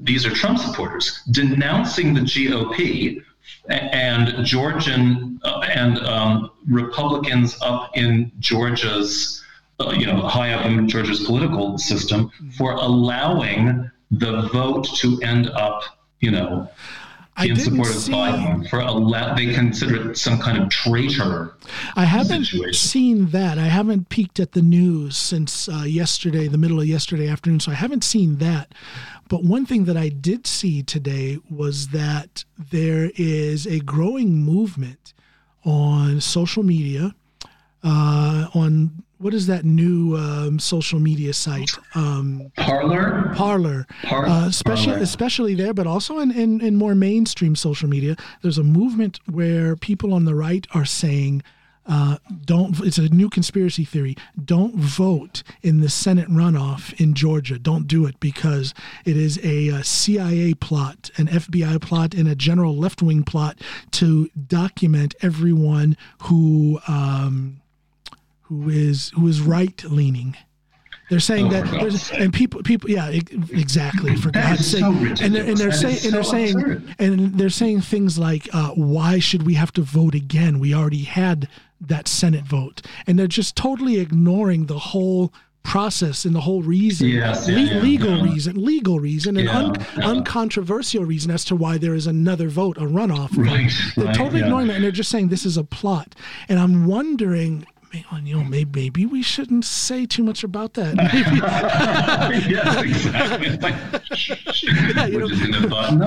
[0.00, 3.22] these are Trump supporters denouncing the GOP
[3.68, 9.42] and Georgian uh, and um, Republicans up in Georgia's
[9.80, 15.48] uh, you know high up in Georgia's political system for allowing the vote to end
[15.50, 15.82] up
[16.20, 16.68] you know
[17.40, 21.54] in support of see, Biden for a they consider it some kind of traitor.
[21.96, 22.74] I haven't situation.
[22.74, 23.58] seen that.
[23.58, 27.72] I haven't peeked at the news since uh, yesterday, the middle of yesterday afternoon, so
[27.72, 28.74] I haven't seen that.
[29.28, 35.14] But one thing that I did see today was that there is a growing movement
[35.64, 37.14] on social media,
[37.82, 41.70] uh, on what is that new um, social media site?
[41.94, 43.32] Um, Parler.
[43.34, 43.86] Parler.
[44.02, 45.02] Par- uh, especially, Parler.
[45.02, 48.16] especially there, but also in, in, in more mainstream social media.
[48.42, 51.42] There's a movement where people on the right are saying,
[51.86, 52.78] uh, don't.
[52.80, 54.16] It's a new conspiracy theory.
[54.44, 57.58] Don't vote in the Senate runoff in Georgia.
[57.58, 58.72] Don't do it because
[59.04, 63.60] it is a, a CIA plot, an FBI plot, and a general left wing plot
[63.92, 66.80] to document everyone who.
[66.86, 67.61] Um,
[68.52, 70.36] who is who is right leaning.
[71.10, 74.92] They're saying oh, that there's and people people yeah exactly for that God's sake so
[75.24, 76.94] and they're, and they're saying and they're saying absurd.
[76.98, 80.58] and they're saying things like uh, why should we have to vote again?
[80.58, 81.48] We already had
[81.80, 85.32] that Senate vote, and they're just totally ignoring the whole
[85.62, 88.24] process and the whole reason, yes, yeah, yeah, legal yeah.
[88.24, 92.82] reason, legal reason, and un- uncontroversial reason as to why there is another vote, a
[92.82, 93.36] runoff.
[93.36, 96.14] Right, they're right, totally ignoring that, and they're just saying this is a plot.
[96.48, 100.94] And I'm wondering you know, maybe, maybe we shouldn't say too much about that.
[102.48, 103.58] yes, exactly.
[103.62, 103.74] Like,
[104.62, 105.98] yeah, you know, just gonna button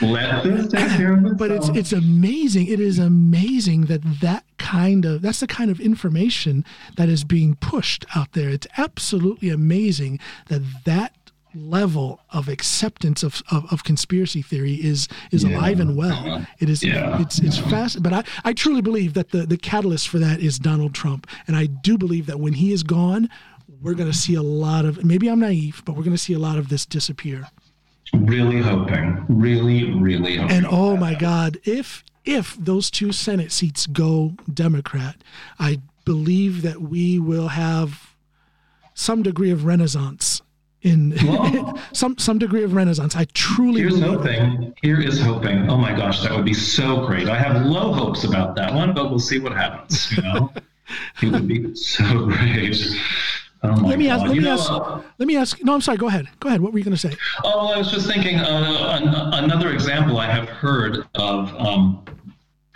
[0.00, 1.38] Let this take care of itself.
[1.38, 2.66] But it's it's amazing.
[2.66, 6.64] It is amazing that that kind of that's the kind of information
[6.96, 8.48] that is being pushed out there.
[8.48, 10.18] It's absolutely amazing
[10.48, 11.14] that that
[11.54, 15.56] level of acceptance of, of, of, conspiracy theory is is yeah.
[15.56, 16.12] alive and well.
[16.12, 16.44] Uh-huh.
[16.58, 17.20] It is yeah.
[17.20, 20.58] it's it's fast but I, I truly believe that the, the catalyst for that is
[20.58, 21.26] Donald Trump.
[21.46, 23.28] And I do believe that when he is gone,
[23.82, 26.58] we're gonna see a lot of maybe I'm naive, but we're gonna see a lot
[26.58, 27.48] of this disappear.
[28.12, 29.24] Really hoping.
[29.28, 30.56] Really, really hoping.
[30.56, 35.16] And oh my God, if if those two Senate seats go Democrat,
[35.58, 38.14] I believe that we will have
[38.94, 40.39] some degree of renaissance
[40.82, 43.14] in well, some some degree of renaissance.
[43.16, 44.74] I truly here's believe hoping.
[44.82, 45.68] Here is hoping.
[45.70, 47.28] Oh my gosh, that would be so great.
[47.28, 50.10] I have low hopes about that one, but we'll see what happens.
[50.12, 50.52] You know,
[51.22, 52.76] it would be so great.
[53.62, 54.12] Oh let me God.
[54.12, 54.26] ask.
[54.26, 54.70] Let you me know, ask.
[54.70, 55.62] Uh, let me ask.
[55.62, 55.98] No, I'm sorry.
[55.98, 56.26] Go ahead.
[56.40, 56.62] Go ahead.
[56.62, 57.14] What were you going to say?
[57.44, 58.36] Oh, I was just thinking.
[58.36, 62.02] Uh, an, another example I have heard of, um,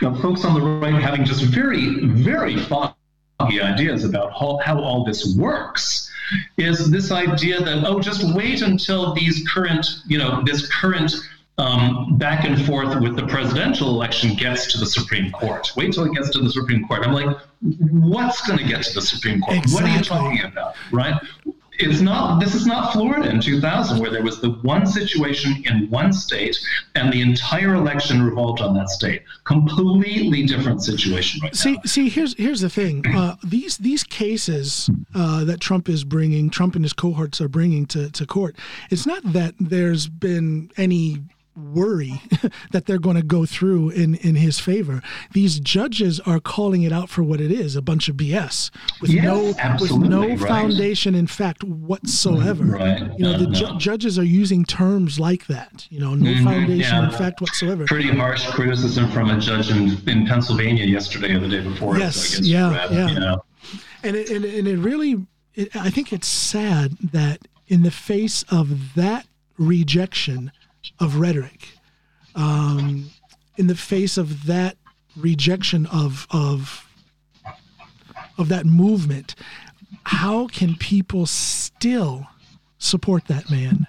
[0.03, 5.05] of folks on the right having just very, very foggy ideas about how, how all
[5.05, 6.11] this works
[6.57, 11.15] is this idea that oh just wait until these current you know this current
[11.57, 15.71] um, back and forth with the presidential election gets to the Supreme Court.
[15.77, 17.07] Wait till it gets to the Supreme Court.
[17.07, 19.59] I'm like, what's going to get to the Supreme Court?
[19.59, 19.75] Exactly.
[19.75, 20.75] What are you talking about?
[20.91, 21.15] Right?
[21.79, 25.91] It's not this is not Florida in 2000 where there was the one situation in
[25.91, 26.57] one state
[26.95, 29.23] and the entire election revolved on that state.
[29.45, 31.81] Completely different situation right see now.
[31.85, 33.05] see here's here's the thing.
[33.25, 37.87] Uh, these these cases uh, that Trump is bringing Trump and his cohorts are bringing
[37.87, 38.57] to, to court
[38.91, 41.23] it's not that there's been any
[41.57, 42.21] worry
[42.73, 45.03] that they're going to go through in in his favor.
[45.33, 49.11] These judges are calling it out for what it is, a bunch of BS with
[49.11, 50.39] yes, no with no right.
[50.41, 52.65] foundation in fact whatsoever.
[52.65, 53.01] Right.
[53.19, 56.45] You know, the ju- judges are using terms like that, you know, no mm-hmm.
[56.45, 57.05] foundation yeah.
[57.05, 57.85] in fact whatsoever.
[57.87, 61.99] Pretty harsh criticism from a judge in, in Pennsylvania yesterday or the day before.
[61.99, 63.09] Yes, so yeah, yeah.
[63.09, 63.45] You know.
[64.03, 68.45] And it, and, and it really it, I think it's sad that in the face
[68.51, 69.27] of that
[69.57, 70.53] rejection
[70.99, 71.69] of rhetoric,
[72.35, 73.11] um,
[73.57, 74.77] in the face of that
[75.17, 76.89] rejection of of
[78.37, 79.35] of that movement,
[80.05, 82.27] how can people still
[82.79, 83.87] support that man?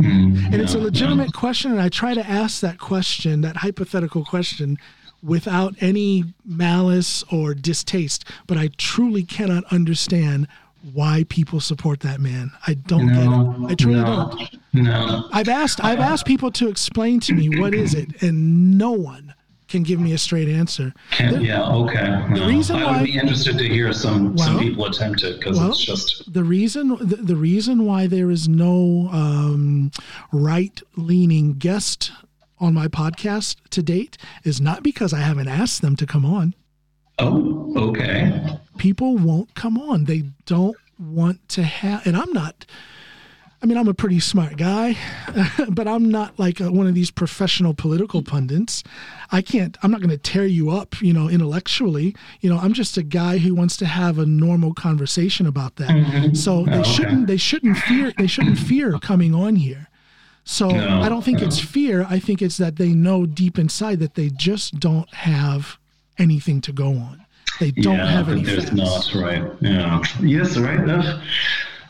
[0.00, 4.24] Mm, and it's a legitimate question, and I try to ask that question, that hypothetical
[4.24, 4.76] question,
[5.22, 8.24] without any malice or distaste.
[8.46, 10.48] But I truly cannot understand
[10.92, 12.50] why people support that man.
[12.66, 13.72] I don't no, get it.
[13.72, 14.84] I truly no, don't.
[14.84, 15.28] No.
[15.32, 19.34] I've asked I've asked people to explain to me what is it, and no one
[19.68, 20.92] can give me a straight answer.
[21.10, 22.04] Can, the, yeah, okay.
[22.32, 22.46] The no.
[22.46, 25.58] reason I why, would be interested to hear some well, some people attempt it because
[25.58, 29.90] well, it's just the reason the, the reason why there is no um,
[30.32, 32.12] right leaning guest
[32.58, 36.54] on my podcast to date is not because I haven't asked them to come on.
[37.18, 38.58] Oh, okay.
[38.78, 40.04] People won't come on.
[40.04, 42.66] They don't want to have, and I'm not.
[43.62, 44.96] I mean, I'm a pretty smart guy,
[45.70, 48.84] but I'm not like a, one of these professional political pundits.
[49.32, 49.76] I can't.
[49.82, 52.14] I'm not going to tear you up, you know, intellectually.
[52.40, 55.88] You know, I'm just a guy who wants to have a normal conversation about that.
[55.88, 56.34] Mm-hmm.
[56.34, 56.92] So they oh, okay.
[56.92, 57.26] shouldn't.
[57.26, 58.12] They shouldn't fear.
[58.16, 59.88] They shouldn't fear coming on here.
[60.44, 61.46] So no, I don't think no.
[61.46, 62.06] it's fear.
[62.08, 65.78] I think it's that they know deep inside that they just don't have
[66.18, 67.25] anything to go on.
[67.60, 69.14] They don't yeah, have any there's facts.
[69.14, 69.52] not right.
[69.60, 70.02] Yeah.
[70.20, 70.84] Yes, right.
[70.84, 71.22] No.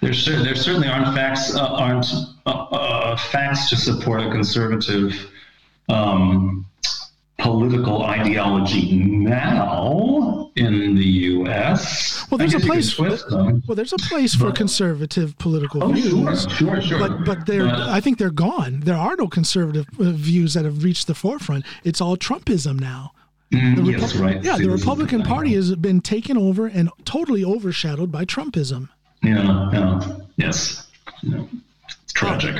[0.00, 2.06] There's there certainly aren't facts uh, aren't
[2.44, 5.12] uh, uh, facts to support a conservative
[5.88, 6.66] um,
[7.38, 12.26] political ideology now in the U.S.
[12.30, 12.98] Well, there's a place.
[12.98, 16.42] Well, there's a place for but, conservative political oh, views.
[16.52, 16.98] Sure, sure, sure.
[16.98, 18.80] But but they're but, I think they're gone.
[18.80, 21.64] There are no conservative uh, views that have reached the forefront.
[21.84, 23.12] It's all Trumpism now.
[23.52, 24.42] Mm, Repu- yes, right.
[24.42, 28.88] Yeah, the Republican Party has been taken over and totally overshadowed by Trumpism.
[29.22, 30.88] Yeah, yeah, yes.
[31.22, 31.44] Yeah.
[32.02, 32.56] It's tragic.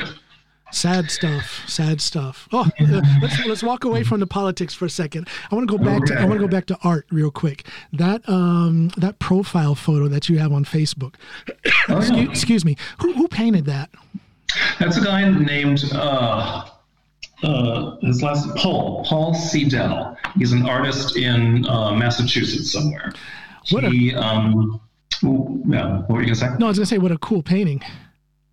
[0.71, 1.63] Sad stuff.
[1.67, 2.47] Sad stuff.
[2.51, 5.27] Oh, uh, let's let's walk away from the politics for a second.
[5.49, 6.15] I want to go back okay.
[6.15, 7.65] to I want to go back to art real quick.
[7.93, 11.15] That um that profile photo that you have on Facebook.
[11.89, 12.29] Oh, excuse, yeah.
[12.29, 12.75] excuse, me.
[12.99, 13.89] Who who painted that?
[14.79, 16.65] That's a guy named uh,
[17.43, 20.17] uh, his last Paul Paul Seidel.
[20.37, 23.13] He's an artist in uh, Massachusetts somewhere.
[23.71, 24.81] What he a, um,
[25.21, 25.99] yeah.
[25.99, 26.49] What were you gonna say?
[26.59, 27.81] No, I was gonna say what a cool painting.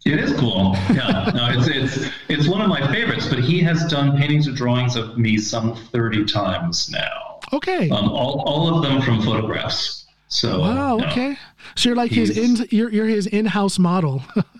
[0.04, 0.74] It is cool.
[0.90, 3.26] Yeah, no, it's it's it's one of my favorites.
[3.26, 7.40] But he has done paintings or drawings of me some thirty times now.
[7.52, 7.88] Okay.
[7.90, 10.06] Um, all all of them from photographs.
[10.28, 10.98] So wow.
[10.98, 11.38] Okay.
[11.74, 14.22] So you're like his in you're you're his in-house model.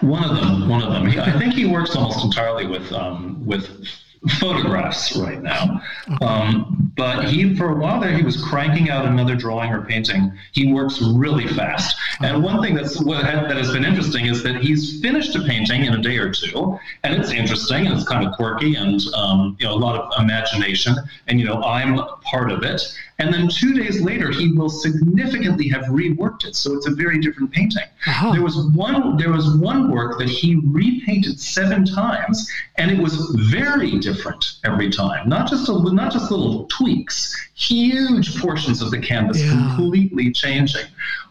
[0.00, 0.68] one of them.
[0.68, 1.06] One of them.
[1.06, 3.86] He, I think he works almost entirely with um, with
[4.38, 5.80] photographs right now.
[6.20, 10.32] Um, but he, for a while there, he was cranking out another drawing or painting.
[10.52, 11.96] He works really fast.
[12.20, 15.86] And one thing that's what that has been interesting is that he's finished a painting
[15.86, 19.56] in a day or two, and it's interesting and it's kind of quirky and um,
[19.58, 20.94] you know a lot of imagination.
[21.26, 22.82] And you know I'm part of it.
[23.20, 27.18] And then two days later, he will significantly have reworked it, so it's a very
[27.18, 27.84] different painting.
[28.06, 28.32] Uh-huh.
[28.32, 33.14] There was one there was one work that he repainted seven times, and it was
[33.50, 35.28] very different every time.
[35.28, 39.50] Not just a, not just little tweaks, huge portions of the canvas yeah.
[39.50, 40.86] completely changing.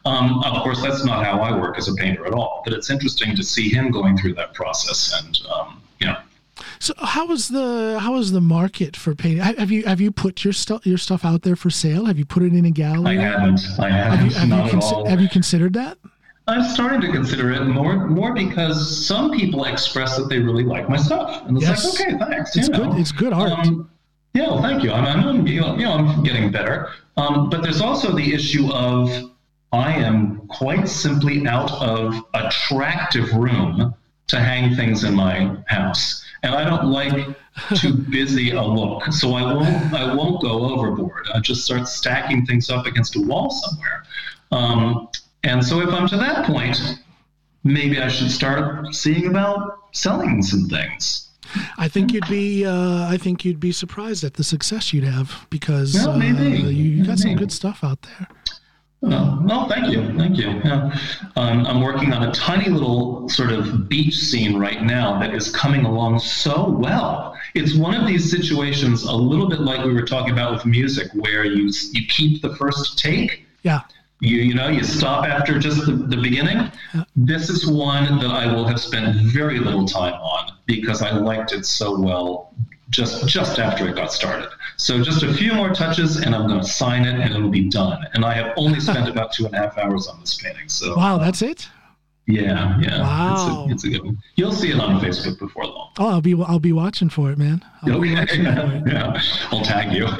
[0.05, 2.91] Um, of course, that's not how I work as a painter at all, but it's
[2.91, 5.39] interesting to see him going through that process and.
[5.51, 5.81] Um,
[6.79, 9.39] so how is the how is the market for painting?
[9.39, 12.05] Have you have you put your stuff your stuff out there for sale?
[12.05, 13.17] Have you put it in a gallery?
[13.17, 13.61] I haven't.
[13.77, 14.31] I haven't.
[14.33, 15.97] Have you, have, you, consi- have you considered that?
[16.47, 20.89] I'm starting to consider it more more because some people express that they really like
[20.89, 21.99] my stuff, and it's yes.
[21.99, 22.55] like, okay, thanks.
[22.55, 22.89] It's good.
[22.89, 22.97] Know.
[22.97, 23.51] It's good art.
[23.51, 23.91] Um,
[24.33, 24.91] yeah, well, thank you.
[24.91, 29.31] I'm, I'm, you know I'm getting better, um, but there's also the issue of
[29.73, 33.93] I am quite simply out of attractive room
[34.27, 37.35] to hang things in my house and I don't like
[37.75, 39.11] too busy a look.
[39.11, 41.27] So I won't I won't go overboard.
[41.33, 44.03] I just start stacking things up against a wall somewhere.
[44.51, 45.09] Um,
[45.43, 46.79] and so if I'm to that point,
[47.63, 51.29] maybe I should start seeing about selling some things.
[51.77, 55.47] I think you'd be uh, I think you'd be surprised at the success you'd have
[55.49, 58.27] because well, uh, you, you got some good stuff out there.
[59.01, 60.49] Oh, well, thank you, thank you.
[60.63, 60.93] Yeah.
[61.37, 65.51] Um, I'm working on a tiny little sort of beach scene right now that is
[65.51, 67.33] coming along so well.
[67.55, 71.07] It's one of these situations, a little bit like we were talking about with music,
[71.13, 73.45] where you you keep the first take.
[73.63, 73.81] Yeah.
[74.19, 76.69] You you know you stop after just the, the beginning.
[76.93, 77.05] Yeah.
[77.15, 81.53] This is one that I will have spent very little time on because I liked
[81.53, 82.53] it so well
[82.89, 84.49] just just after it got started.
[84.77, 87.69] So just a few more touches, and I'm going to sign it, and it'll be
[87.69, 88.05] done.
[88.13, 90.69] And I have only spent about two and a half hours on this painting.
[90.69, 91.67] So wow, that's it.
[92.29, 93.01] Yeah, yeah.
[93.01, 94.17] Wow, it's a, it's a, good one.
[94.35, 95.91] You'll see it on Facebook before long.
[95.97, 97.65] Oh, I'll be I'll be watching for it, man.
[97.81, 98.43] I'll okay.
[98.43, 99.21] yeah, yeah,
[99.51, 100.05] I'll tag you.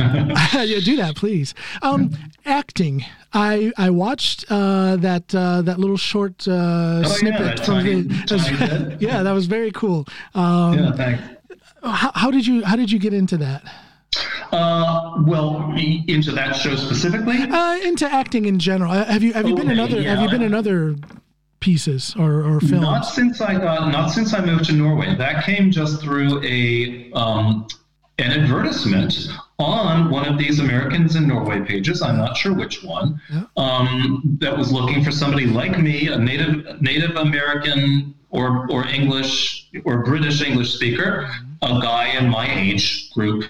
[0.63, 1.53] yeah, do that, please.
[1.83, 2.11] Um,
[2.45, 3.05] acting.
[3.31, 8.01] I I watched uh, that uh, that little short uh, oh, snippet yeah, from tiny,
[8.01, 8.97] the.
[8.99, 10.07] yeah, that was very cool.
[10.33, 11.38] Um, yeah, thanks.
[11.83, 13.63] How, how did you how did you get into that?
[14.51, 15.73] Uh, well,
[16.07, 17.37] into that show specifically?
[17.37, 18.91] Uh, into acting in general.
[18.91, 20.15] Uh, have you have you okay, been in other yeah.
[20.15, 20.95] have you been in other
[21.59, 22.81] pieces or, or films?
[22.81, 25.15] Not since I got not since I moved to Norway.
[25.15, 27.67] That came just through a um,
[28.17, 29.29] an advertisement
[29.59, 32.01] on one of these Americans in Norway pages.
[32.01, 33.21] I'm not sure which one.
[33.31, 33.43] Yeah.
[33.57, 39.69] Um, that was looking for somebody like me, a native Native American or or English
[39.85, 41.29] or British English speaker,
[41.61, 43.45] a guy in my age group,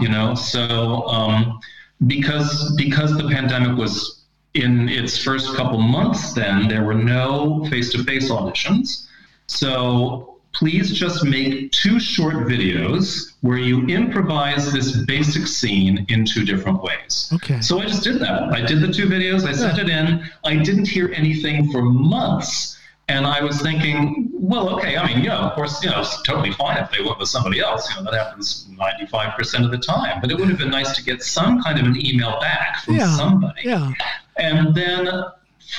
[0.00, 0.34] you know.
[0.34, 1.60] So um,
[2.06, 4.24] because because the pandemic was
[4.54, 9.08] in its first couple months, then there were no face-to-face auditions.
[9.48, 16.44] So please just make two short videos where you improvise this basic scene in two
[16.44, 17.30] different ways.
[17.34, 17.60] Okay.
[17.60, 18.44] So I just did that.
[18.52, 20.24] I did the two videos, I sent it in.
[20.44, 22.78] I didn't hear anything for months.
[23.08, 26.52] And I was thinking, well, okay, I mean, yeah, of course, you know, it's totally
[26.52, 27.88] fine if they went with somebody else.
[27.90, 30.20] You know, that happens 95% of the time.
[30.22, 32.96] But it would have been nice to get some kind of an email back from
[32.96, 33.62] yeah, somebody.
[33.64, 33.92] Yeah.
[34.38, 35.08] And then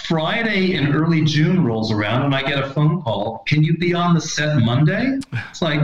[0.03, 3.39] Friday in early June rolls around and I get a phone call.
[3.47, 5.19] Can you be on the set Monday?
[5.49, 5.81] It's like,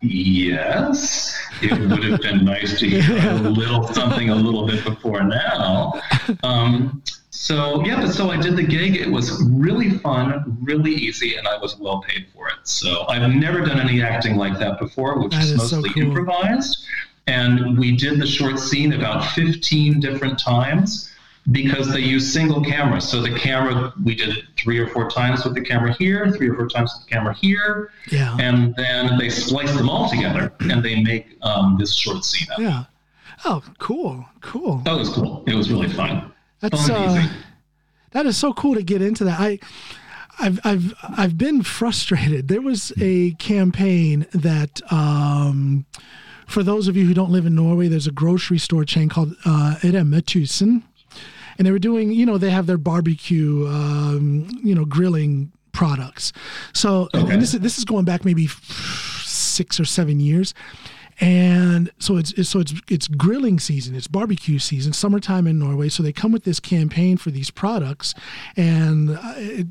[0.00, 1.38] yes.
[1.62, 6.00] It would have been nice to hear a little something a little bit before now.
[6.42, 8.96] Um, so yeah, but so I did the gig.
[8.96, 12.56] It was really fun, really easy, and I was well paid for it.
[12.64, 15.94] So I've never done any acting like that before, which that is, is mostly so
[15.94, 16.02] cool.
[16.02, 16.84] improvised.
[17.26, 21.06] And we did the short scene about 15 different times.
[21.52, 23.08] because they use single cameras.
[23.08, 26.54] So the camera, we did three or four times with the camera here, three or
[26.54, 28.36] four times with the camera here, Yeah.
[28.38, 32.46] and then they splice them all together and they make um, this short scene.
[32.52, 32.58] Out.
[32.60, 32.84] Yeah.
[33.46, 34.26] Oh, cool.
[34.42, 34.78] Cool.
[34.84, 35.42] That was cool.
[35.46, 36.30] It was really fun.
[36.60, 37.26] That's uh,
[38.12, 39.40] that is so cool to get into that.
[39.40, 39.58] I
[40.38, 42.48] I've I've I've been frustrated.
[42.48, 45.86] There was a campaign that um
[46.46, 49.34] for those of you who don't live in Norway, there's a grocery store chain called
[49.44, 50.82] uh, Rema 1000.
[51.58, 56.32] And they were doing, you know, they have their barbecue, um, you know, grilling products.
[56.72, 57.32] So, Okay.
[57.32, 58.48] and this is this is going back maybe
[59.22, 60.54] six or seven years,
[61.20, 65.88] and so it's, so it's it's grilling season, it's barbecue season, summertime in Norway.
[65.88, 68.14] So they come with this campaign for these products,
[68.56, 69.66] and uh, it,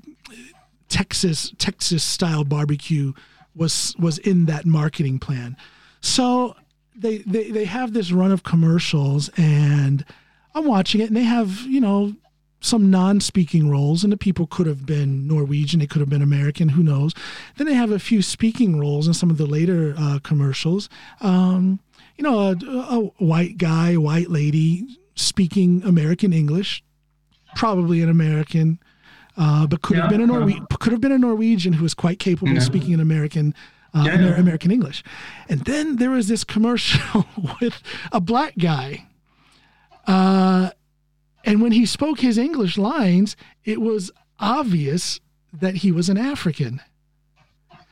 [0.90, 3.14] Texas Texas style barbecue
[3.56, 5.58] was was in that marketing plan.
[6.02, 6.56] So
[6.96, 10.06] they, they they have this run of commercials and
[10.54, 12.14] I'm watching it and they have, you know,
[12.62, 16.70] some non-speaking roles and the people could have been Norwegian, they could have been American,
[16.70, 17.14] who knows.
[17.58, 20.90] Then they have a few speaking roles in some of the later uh, commercials.
[21.22, 21.80] Um,
[22.18, 26.84] you know, a, a white guy, white lady speaking American English,
[27.56, 28.80] probably an American,
[29.38, 30.28] uh, but could have been a.
[30.28, 33.56] Norwe- could have been a Norwegian who was quite capable of speaking an American
[33.94, 34.36] uh, Yeah, Amer- yeah.
[34.36, 35.02] American English.
[35.48, 37.26] And then there was this commercial
[37.62, 37.82] with
[38.12, 39.06] a black guy.
[41.46, 45.20] And when he spoke his English lines, it was obvious
[45.54, 46.82] that he was an African.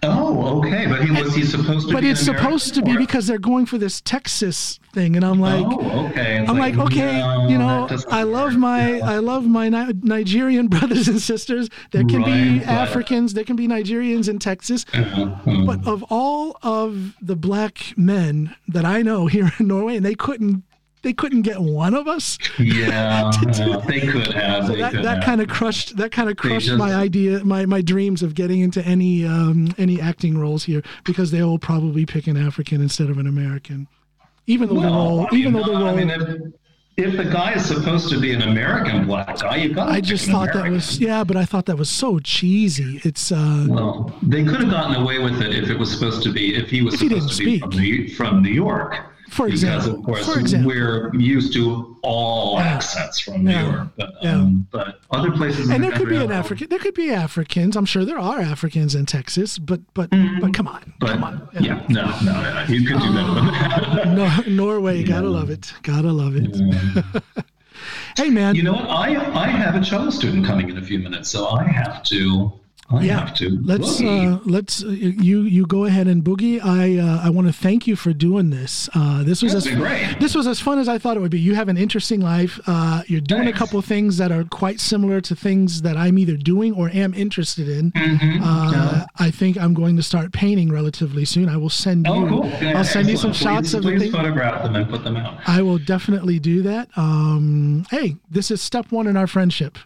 [0.04, 0.86] Oh, okay.
[0.86, 1.94] But he was he supposed to be.
[1.94, 5.16] But it's supposed to be because they're going for this Texas thing.
[5.16, 6.40] And I'm like, oh, okay.
[6.42, 8.60] It's I'm like, okay, no, you know, I love work.
[8.60, 9.10] my Yeah.
[9.10, 11.68] I love my Ni- Nigerian brothers and sisters.
[11.92, 14.86] There can be Right, but- Africans, there can be Nigerians in Texas.
[14.94, 15.64] Uh-huh.
[15.66, 20.16] But of all of the black men that I know here in Norway, and they
[20.16, 20.64] couldn't
[21.08, 22.38] they couldn't get one of us.
[22.60, 24.66] yeah, yeah, they could have.
[24.68, 25.24] So they that, could that have.
[25.24, 28.60] kind of crushed that kind of crushed just- my idea, my my dreams of getting
[28.60, 33.10] into any um, any acting roles here because they will probably pick an African instead
[33.10, 33.88] of an American.
[34.48, 36.24] Even though the Well, role, I mean, even though the role, I mean, if,
[36.98, 40.02] if the guy is supposed to be an American black guy, you've got to I
[40.02, 43.00] just thought that was yeah, but I thought that was so cheesy.
[43.04, 46.32] It's uh, Well, they could have gotten away with it if it was supposed to
[46.34, 48.98] be if he was If he supposed to didn't be from New, from New York.
[49.30, 50.00] For because example.
[50.00, 50.70] of course For example.
[50.72, 53.72] we're used to all accents from New Yeah.
[53.76, 54.36] York, but Yeah.
[54.36, 55.68] um, but other places.
[55.68, 56.68] in and the there could be an African.
[56.70, 57.76] There could be Africans.
[57.76, 60.10] I'm sure there are Africans in Texas, but but
[60.42, 61.50] but come on, But come on.
[61.60, 64.08] yeah, no, no, no, you could do better than that.
[64.48, 65.74] No, Norway, gotta love it.
[65.84, 66.56] Gotta love it.
[68.18, 68.90] hey man, You know what?
[68.90, 72.54] I I have a cello student coming in a few minutes, so I have to.
[72.90, 73.20] I yeah.
[73.20, 73.50] have to.
[73.64, 76.64] Let's uh, let's uh, you you go ahead and boogie.
[76.64, 78.88] I uh, I want to thank you for doing this.
[78.96, 80.16] Uh, this was That's as great.
[80.22, 81.40] this was as fun as I thought it would be.
[81.40, 82.62] You have an interesting life.
[82.66, 83.58] Uh, you're doing Thanks.
[83.58, 87.14] a couple things that are quite similar to things that I'm either doing or am
[87.14, 87.92] interested in.
[87.92, 88.40] Mhm.
[88.42, 89.06] Uh, Yeah.
[89.20, 91.50] I think I'm going to start painting relatively soon.
[91.50, 92.14] I will send you.
[92.14, 92.46] Oh, cool.
[92.62, 94.12] Yeah, I'll send you some shots please, of the Please thing.
[94.14, 95.40] photograph them and put them out.
[95.46, 96.88] I will definitely do that.
[96.96, 99.78] Um, hey, this is step one in our friendship.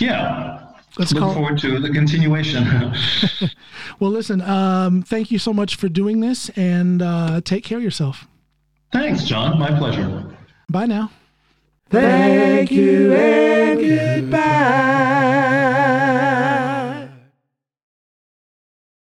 [0.00, 0.60] Yeah.
[0.98, 2.64] Let's look forward to the continuation.
[4.00, 7.84] well, listen, um, thank you so much for doing this and uh, take care of
[7.84, 8.26] yourself.
[8.92, 9.58] Thanks, John.
[9.58, 10.36] My pleasure.
[10.68, 11.10] Bye now.
[11.90, 14.40] Thank you and goodbye.